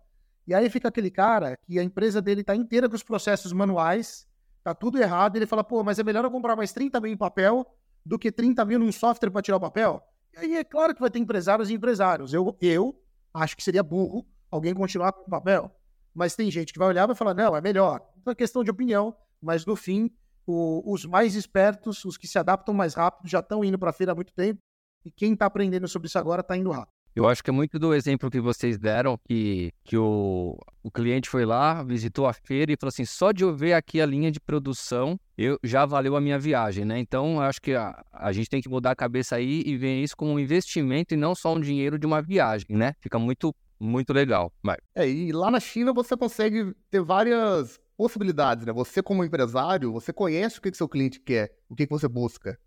E 0.48 0.54
aí 0.54 0.70
fica 0.70 0.88
aquele 0.88 1.12
cara 1.12 1.58
que 1.64 1.78
a 1.78 1.84
empresa 1.84 2.22
dele 2.22 2.42
está 2.42 2.56
inteira 2.56 2.90
com 2.90 2.96
os 2.96 3.04
processos 3.04 3.54
manuais, 3.54 4.28
tá 4.64 4.74
tudo 4.74 5.00
errado, 5.00 5.36
e 5.36 5.40
ele 5.40 5.46
fala: 5.46 5.64
pô, 5.64 5.84
mas 5.84 6.00
é 6.00 6.04
melhor 6.04 6.24
eu 6.24 6.32
comprar 6.32 6.56
mais 6.56 6.72
30 6.72 7.00
mil 7.02 7.12
em 7.12 7.18
papel 7.18 7.66
do 8.06 8.18
que 8.18 8.32
30 8.32 8.64
mil 8.66 8.80
num 8.80 8.92
software 8.92 9.30
para 9.30 9.42
tirar 9.42 9.58
o 9.58 9.62
papel? 9.62 10.02
Aí 10.36 10.56
é 10.56 10.64
claro 10.64 10.94
que 10.94 11.02
vai 11.02 11.10
ter 11.10 11.20
empresários 11.20 11.70
e 11.70 11.74
empresários. 11.74 12.34
Eu, 12.34 12.56
eu 12.62 12.96
Acho 13.34 13.56
que 13.56 13.64
seria 13.64 13.84
burro 13.84 14.26
alguém 14.50 14.74
continuar 14.74 15.14
com 15.14 15.22
o 15.22 15.30
papel. 15.30 15.72
Mas 16.14 16.36
tem 16.36 16.50
gente 16.50 16.74
que 16.74 16.80
vai 16.80 16.88
olhar 16.88 17.04
e 17.04 17.08
vai 17.08 17.16
falar, 17.16 17.34
não, 17.34 17.56
é 17.56 17.62
melhor. 17.62 18.02
Então 18.18 18.32
é 18.32 18.36
questão 18.36 18.64
de 18.64 18.72
opinião, 18.72 19.16
mas 19.42 19.66
no 19.66 19.76
fim, 19.76 20.12
o, 20.46 20.92
os 20.92 21.06
mais 21.06 21.36
espertos, 21.36 22.04
os 22.04 22.18
que 22.18 22.28
se 22.28 22.40
adaptam 22.40 22.74
mais 22.74 22.94
rápido, 22.94 23.30
já 23.30 23.40
estão 23.40 23.64
indo 23.64 23.78
para 23.78 23.92
a 23.92 23.94
feira 23.94 24.12
há 24.12 24.16
muito 24.16 24.34
tempo. 24.34 24.60
E 25.06 25.12
quem 25.12 25.34
está 25.34 25.46
aprendendo 25.46 25.88
sobre 25.88 26.08
isso 26.08 26.18
agora 26.18 26.42
está 26.42 26.58
indo 26.58 26.72
rápido. 26.72 26.94
Eu 27.16 27.28
acho 27.28 27.44
que 27.44 27.50
é 27.50 27.54
muito 27.54 27.78
do 27.80 27.94
exemplo 27.94 28.30
que 28.30 28.40
vocês 28.40 28.78
deram, 28.78 29.18
que, 29.28 29.74
que 29.84 29.98
o, 29.98 30.58
o 30.84 30.92
cliente 30.92 31.28
foi 31.28 31.46
lá, 31.46 31.84
visitou 31.84 32.28
a 32.28 32.34
feira 32.34 32.72
e 32.72 32.78
falou 32.78 32.90
assim: 32.90 33.06
só 33.06 33.32
de 33.32 33.44
eu 33.44 33.54
ver 33.54 33.74
aqui 33.74 34.00
a 34.00 34.06
linha 34.06 34.32
de 34.32 34.40
produção, 34.40 35.20
eu 35.38 35.60
já 35.64 35.86
valeu 35.86 36.16
a 36.16 36.22
minha 36.22 36.38
viagem, 36.38 36.86
né? 36.86 37.00
Então, 37.00 37.42
acho 37.42 37.62
que 37.62 37.74
a, 37.74 38.04
a 38.12 38.32
gente 38.32 38.50
tem 38.50 38.62
que 38.62 38.70
mudar 38.70 38.92
a 38.92 38.96
cabeça 38.96 39.36
aí 39.36 39.64
e 39.66 39.76
ver 39.76 40.02
isso 40.02 40.16
como 40.16 40.32
um 40.32 40.40
investimento 40.40 41.14
e 41.14 41.18
não 41.18 41.34
só 41.34 41.54
um 41.54 41.60
dinheiro 41.60 41.98
de 41.98 42.06
uma 42.06 42.22
viagem, 42.22 42.68
né? 42.70 42.94
Fica 43.02 43.18
muito, 43.18 43.54
muito 43.80 44.14
legal. 44.14 44.54
É, 44.96 45.10
e 45.10 45.32
lá 45.32 45.50
na 45.50 45.60
China 45.60 45.92
você 45.92 46.16
consegue 46.16 46.74
ter 46.92 47.02
várias 47.02 47.80
possibilidades, 47.98 48.66
né? 48.66 48.72
Você, 48.72 49.02
como 49.02 49.24
empresário, 49.24 49.92
você 49.92 50.14
conhece 50.14 50.60
o 50.60 50.62
que, 50.62 50.72
que 50.72 50.78
seu 50.78 50.88
cliente 50.88 51.20
quer, 51.20 51.52
o 51.68 51.76
que, 51.76 51.86
que 51.86 51.92
você 51.92 52.08
busca 52.08 52.58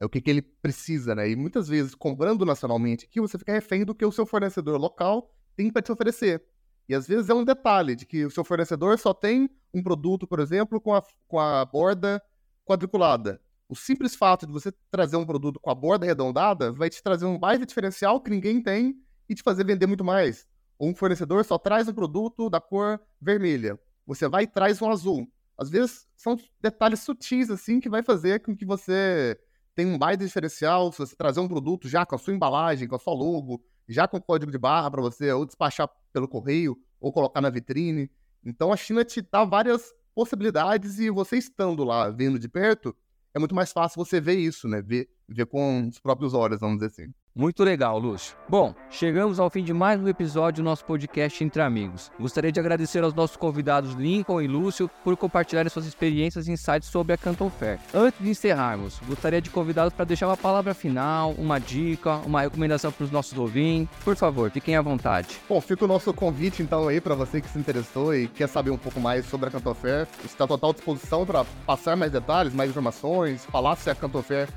é 0.00 0.04
o 0.04 0.08
que, 0.08 0.20
que 0.20 0.30
ele 0.30 0.42
precisa, 0.42 1.14
né? 1.14 1.28
E 1.28 1.36
muitas 1.36 1.68
vezes, 1.68 1.94
comprando 1.94 2.44
nacionalmente 2.44 3.06
aqui, 3.06 3.20
você 3.20 3.36
fica 3.36 3.52
refém 3.52 3.84
do 3.84 3.94
que 3.94 4.04
o 4.04 4.12
seu 4.12 4.24
fornecedor 4.24 4.78
local 4.78 5.30
tem 5.56 5.70
para 5.70 5.82
te 5.82 5.90
oferecer. 5.90 6.44
E 6.88 6.94
às 6.94 7.06
vezes 7.06 7.28
é 7.28 7.34
um 7.34 7.44
detalhe 7.44 7.94
de 7.94 8.06
que 8.06 8.24
o 8.24 8.30
seu 8.30 8.44
fornecedor 8.44 8.98
só 8.98 9.12
tem 9.12 9.50
um 9.74 9.82
produto, 9.82 10.26
por 10.26 10.40
exemplo, 10.40 10.80
com 10.80 10.94
a, 10.94 11.02
com 11.26 11.38
a 11.38 11.64
borda 11.64 12.22
quadriculada. 12.64 13.40
O 13.68 13.76
simples 13.76 14.14
fato 14.14 14.46
de 14.46 14.52
você 14.52 14.72
trazer 14.90 15.16
um 15.16 15.26
produto 15.26 15.60
com 15.60 15.70
a 15.70 15.74
borda 15.74 16.06
arredondada 16.06 16.72
vai 16.72 16.88
te 16.88 17.02
trazer 17.02 17.26
um 17.26 17.38
baita 17.38 17.66
diferencial 17.66 18.20
que 18.20 18.30
ninguém 18.30 18.62
tem 18.62 18.94
e 19.28 19.34
te 19.34 19.42
fazer 19.42 19.66
vender 19.66 19.86
muito 19.86 20.04
mais. 20.04 20.46
Ou 20.78 20.88
um 20.88 20.94
fornecedor 20.94 21.44
só 21.44 21.58
traz 21.58 21.88
um 21.88 21.92
produto 21.92 22.48
da 22.48 22.60
cor 22.60 22.98
vermelha. 23.20 23.78
Você 24.06 24.26
vai 24.26 24.44
e 24.44 24.46
traz 24.46 24.80
um 24.80 24.90
azul. 24.90 25.30
Às 25.58 25.68
vezes 25.68 26.06
são 26.16 26.38
detalhes 26.60 27.00
sutis 27.00 27.50
assim 27.50 27.80
que 27.80 27.90
vai 27.90 28.02
fazer 28.02 28.40
com 28.40 28.56
que 28.56 28.64
você 28.64 29.38
tem 29.78 29.86
um 29.86 29.96
baita 29.96 30.24
diferencial 30.24 30.90
se 30.90 30.98
você 30.98 31.14
trazer 31.14 31.38
um 31.38 31.46
produto 31.46 31.88
já 31.88 32.04
com 32.04 32.16
a 32.16 32.18
sua 32.18 32.34
embalagem, 32.34 32.88
com 32.88 32.96
a 32.96 32.98
sua 32.98 33.14
logo, 33.14 33.62
já 33.88 34.08
com 34.08 34.20
código 34.20 34.50
de 34.50 34.58
barra 34.58 34.90
para 34.90 35.00
você 35.00 35.30
ou 35.30 35.46
despachar 35.46 35.88
pelo 36.12 36.26
correio 36.26 36.76
ou 37.00 37.12
colocar 37.12 37.40
na 37.40 37.48
vitrine. 37.48 38.10
Então 38.44 38.72
a 38.72 38.76
China 38.76 39.04
te 39.04 39.22
dá 39.22 39.44
várias 39.44 39.94
possibilidades 40.16 40.98
e 40.98 41.08
você 41.10 41.36
estando 41.38 41.84
lá 41.84 42.10
vendo 42.10 42.40
de 42.40 42.48
perto, 42.48 42.92
é 43.32 43.38
muito 43.38 43.54
mais 43.54 43.70
fácil 43.70 44.04
você 44.04 44.20
ver 44.20 44.34
isso, 44.34 44.66
né? 44.66 44.82
Ver, 44.82 45.08
ver 45.28 45.46
com 45.46 45.86
os 45.86 46.00
próprios 46.00 46.34
olhos, 46.34 46.58
vamos 46.58 46.78
dizer 46.78 46.86
assim. 46.86 47.14
Muito 47.38 47.62
legal, 47.62 48.00
Lúcio. 48.00 48.34
Bom, 48.48 48.74
chegamos 48.90 49.38
ao 49.38 49.48
fim 49.48 49.62
de 49.62 49.72
mais 49.72 50.00
um 50.00 50.08
episódio 50.08 50.60
do 50.60 50.66
nosso 50.66 50.84
podcast 50.84 51.44
Entre 51.44 51.62
Amigos. 51.62 52.10
Gostaria 52.18 52.50
de 52.50 52.58
agradecer 52.58 53.04
aos 53.04 53.14
nossos 53.14 53.36
convidados 53.36 53.92
Lincoln 53.92 54.40
e 54.40 54.48
Lúcio 54.48 54.90
por 55.04 55.16
compartilharem 55.16 55.70
suas 55.70 55.86
experiências 55.86 56.48
e 56.48 56.50
insights 56.50 56.88
sobre 56.88 57.12
a 57.12 57.16
Canton 57.16 57.48
Fair. 57.48 57.78
Antes 57.94 58.18
de 58.20 58.28
encerrarmos, 58.28 58.98
gostaria 59.06 59.40
de 59.40 59.50
convidá-los 59.50 59.94
para 59.94 60.04
deixar 60.04 60.26
uma 60.26 60.36
palavra 60.36 60.74
final, 60.74 61.30
uma 61.38 61.60
dica, 61.60 62.16
uma 62.26 62.40
recomendação 62.40 62.90
para 62.90 63.04
os 63.04 63.12
nossos 63.12 63.38
ouvintes. 63.38 63.96
Por 64.02 64.16
favor, 64.16 64.50
fiquem 64.50 64.74
à 64.74 64.82
vontade. 64.82 65.28
Bom, 65.48 65.60
fica 65.60 65.84
o 65.84 65.88
nosso 65.88 66.12
convite 66.12 66.60
então 66.60 66.88
aí 66.88 67.00
para 67.00 67.14
você 67.14 67.40
que 67.40 67.48
se 67.48 67.56
interessou 67.56 68.12
e 68.16 68.26
quer 68.26 68.48
saber 68.48 68.72
um 68.72 68.78
pouco 68.78 68.98
mais 68.98 69.24
sobre 69.26 69.46
a 69.46 69.52
Canton 69.52 69.74
Fair. 69.74 70.08
Está 70.24 70.42
à 70.42 70.48
total 70.48 70.72
disposição 70.72 71.24
para 71.24 71.44
passar 71.64 71.96
mais 71.96 72.10
detalhes, 72.10 72.52
mais 72.52 72.68
informações, 72.68 73.44
falar 73.44 73.76
se 73.76 73.88
a 73.88 73.94
Canton 73.94 74.22
Fair 74.22 74.48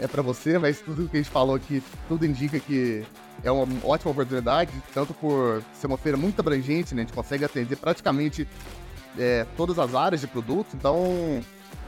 é 0.00 0.06
para 0.06 0.22
você, 0.22 0.58
mas 0.58 0.80
tudo 0.80 1.08
que 1.08 1.16
a 1.16 1.20
gente 1.20 1.30
falou 1.30 1.56
aqui, 1.56 1.82
tudo 2.08 2.24
indica 2.24 2.58
que 2.58 3.04
é 3.42 3.50
uma 3.50 3.66
ótima 3.84 4.10
oportunidade, 4.10 4.72
tanto 4.92 5.14
por 5.14 5.62
ser 5.74 5.86
uma 5.86 5.98
feira 5.98 6.16
muito 6.16 6.40
abrangente, 6.40 6.94
né? 6.94 7.02
A 7.02 7.04
gente 7.04 7.14
consegue 7.14 7.44
atender 7.44 7.76
praticamente 7.76 8.48
é, 9.18 9.46
todas 9.56 9.78
as 9.78 9.94
áreas 9.94 10.20
de 10.20 10.26
produto, 10.26 10.68
então 10.74 11.40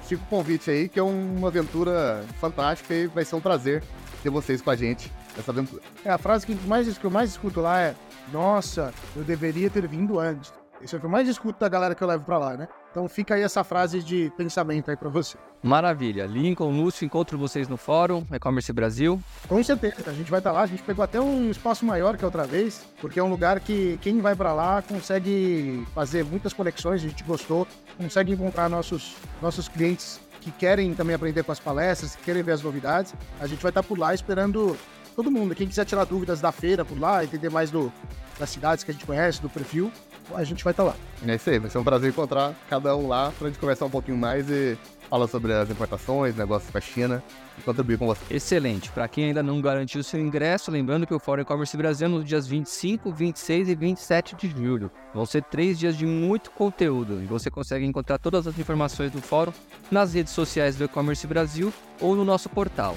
fica 0.03 0.23
o 0.23 0.27
convite 0.27 0.70
aí, 0.70 0.88
que 0.88 0.99
é 0.99 1.03
uma 1.03 1.49
aventura 1.49 2.25
fantástica 2.40 2.94
e 2.94 3.07
vai 3.07 3.25
ser 3.25 3.37
um 3.37 3.40
prazer 3.40 3.83
ter 4.23 4.31
vocês 4.31 4.61
com 4.61 4.70
a 4.70 4.77
gente 4.77 5.11
nessa 5.37 5.51
aventura. 5.51 5.83
É, 6.05 6.11
a 6.11 6.18
frase 6.18 6.46
que, 6.46 6.55
mais, 6.66 6.99
que 6.99 7.05
eu 7.05 7.11
mais 7.11 7.31
escuto 7.31 7.61
lá 7.61 7.81
é: 7.81 7.94
Nossa, 8.33 8.92
eu 9.16 9.23
deveria 9.23 9.70
ter 9.70 9.87
vindo 9.87 10.18
antes. 10.18 10.53
Esse 10.83 10.95
é 10.95 10.99
o 10.99 11.01
que 11.01 11.07
eu 11.07 11.11
mais 11.11 11.29
escuto 11.29 11.61
da 11.61 11.69
galera 11.69 11.95
que 11.95 12.03
eu 12.03 12.09
levo 12.09 12.25
para 12.25 12.38
lá, 12.38 12.57
né? 12.57 12.69
Então 12.90 13.07
fica 13.09 13.35
aí 13.35 13.43
essa 13.43 13.62
frase 13.62 14.03
de 14.03 14.33
pensamento 14.37 14.90
aí 14.90 14.97
para 14.97 15.09
você. 15.09 15.37
Maravilha. 15.62 16.25
Lincoln, 16.27 16.71
Lúcio, 16.71 17.05
encontro 17.05 17.37
vocês 17.37 17.69
no 17.69 17.77
fórum 17.77 18.25
E-Commerce 18.33 18.73
Brasil. 18.73 19.21
Com 19.47 19.62
certeza, 19.62 20.11
a 20.11 20.12
gente 20.12 20.31
vai 20.31 20.40
estar 20.40 20.51
tá 20.51 20.57
lá. 20.57 20.62
A 20.62 20.66
gente 20.66 20.83
pegou 20.83 21.05
até 21.05 21.21
um 21.21 21.51
espaço 21.51 21.85
maior 21.85 22.16
que 22.16 22.25
outra 22.25 22.47
vez, 22.47 22.87
porque 23.01 23.21
é 23.21 23.23
um 23.23 23.29
lugar 23.29 23.61
que 23.61 23.99
quem 24.01 24.21
vai 24.21 24.35
para 24.35 24.53
lá 24.55 24.83
consegue 24.83 25.87
fazer 25.95 26.25
muitas 26.25 26.53
conexões. 26.53 27.05
A 27.05 27.09
gente 27.09 27.23
gostou, 27.25 27.66
consegue 27.99 28.33
encontrar 28.33 28.69
nossos, 28.69 29.16
nossos 29.43 29.69
clientes 29.69 30.19
que 30.40 30.51
querem 30.51 30.95
também 30.95 31.14
aprender 31.14 31.43
com 31.43 31.53
as 31.53 31.61
palestras, 31.61 32.16
que 32.16 32.23
querem 32.23 32.43
ver 32.43 32.53
as 32.53 32.62
novidades. 32.62 33.14
A 33.38 33.47
gente 33.47 33.62
vai 33.62 33.71
estar 33.71 33.83
tá 33.83 33.88
por 33.88 33.99
lá 33.99 34.14
esperando 34.14 34.77
todo 35.14 35.31
mundo. 35.31 35.55
Quem 35.55 35.69
quiser 35.69 35.85
tirar 35.85 36.05
dúvidas 36.05 36.40
da 36.40 36.51
feira 36.51 36.85
por 36.85 36.99
lá, 36.99 37.23
entender 37.23 37.51
mais 37.51 37.71
do, 37.71 37.93
das 38.38 38.49
cidades 38.49 38.83
que 38.83 38.90
a 38.90 38.95
gente 38.95 39.05
conhece, 39.05 39.43
do 39.43 39.51
perfil, 39.51 39.93
a 40.35 40.45
gente 40.45 40.64
vai 40.64 40.73
estar 40.73 40.85
tá 40.85 40.90
lá. 40.90 40.97
É 41.27 41.35
isso 41.35 41.51
aí, 41.51 41.59
vai 41.59 41.71
ser 41.71 41.79
um 41.79 41.85
prazer 41.85 42.11
encontrar 42.11 42.55
cada 42.69 42.97
um 42.97 43.09
lá 43.09 43.33
pra 43.38 43.49
gente 43.49 43.59
conversar 43.59 43.87
um 43.87 43.90
pouquinho 43.90 44.16
mais 44.16 44.49
e 44.49 44.77
falar 45.11 45.27
sobre 45.27 45.53
as 45.53 45.69
importações, 45.69 46.37
negócios 46.37 46.71
com 46.71 46.79
a 46.79 46.81
China 46.81 47.23
e 47.59 47.62
contribuir 47.62 47.99
com 47.99 48.07
você. 48.07 48.23
Excelente. 48.31 48.90
Para 48.90 49.09
quem 49.09 49.25
ainda 49.25 49.43
não 49.43 49.61
garantiu 49.61 50.03
seu 50.05 50.21
ingresso, 50.21 50.71
lembrando 50.71 51.07
que 51.07 51.12
o 51.12 51.19
Fórum 51.19 51.43
E-Commerce 51.43 51.77
Brasil 51.77 52.07
é 52.07 52.09
nos 52.09 52.25
dias 52.25 52.47
25, 52.47 53.11
26 53.11 53.69
e 53.69 53.75
27 53.75 54.37
de 54.37 54.49
julho. 54.49 54.90
Vão 55.12 55.27
ser 55.27 55.43
três 55.43 55.79
dias 55.79 55.97
de 55.97 56.07
muito 56.07 56.53
conteúdo 56.53 57.21
e 57.21 57.27
você 57.27 57.51
consegue 57.51 57.85
encontrar 57.85 58.19
todas 58.19 58.47
as 58.47 58.57
informações 58.57 59.11
do 59.11 59.21
fórum 59.21 59.53
nas 59.90 60.14
redes 60.14 60.33
sociais 60.33 60.77
do 60.77 60.85
E-Commerce 60.85 61.27
Brasil 61.27 61.73
ou 62.01 62.14
no 62.14 62.25
nosso 62.25 62.49
portal. 62.49 62.97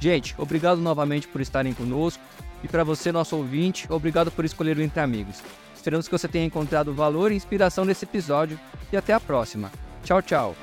Gente, 0.00 0.34
obrigado 0.38 0.80
novamente 0.80 1.28
por 1.28 1.40
estarem 1.40 1.74
conosco 1.74 2.22
e 2.64 2.68
para 2.68 2.82
você, 2.82 3.12
nosso 3.12 3.36
ouvinte, 3.36 3.86
obrigado 3.90 4.30
por 4.30 4.44
escolher 4.44 4.76
o 4.78 4.82
Entre 4.82 5.00
Amigos. 5.00 5.42
Esperamos 5.82 6.06
que 6.06 6.16
você 6.16 6.28
tenha 6.28 6.46
encontrado 6.46 6.94
valor 6.94 7.32
e 7.32 7.34
inspiração 7.34 7.84
nesse 7.84 8.04
episódio 8.04 8.56
e 8.92 8.96
até 8.96 9.12
a 9.12 9.18
próxima. 9.18 9.68
Tchau, 10.04 10.22
tchau. 10.22 10.54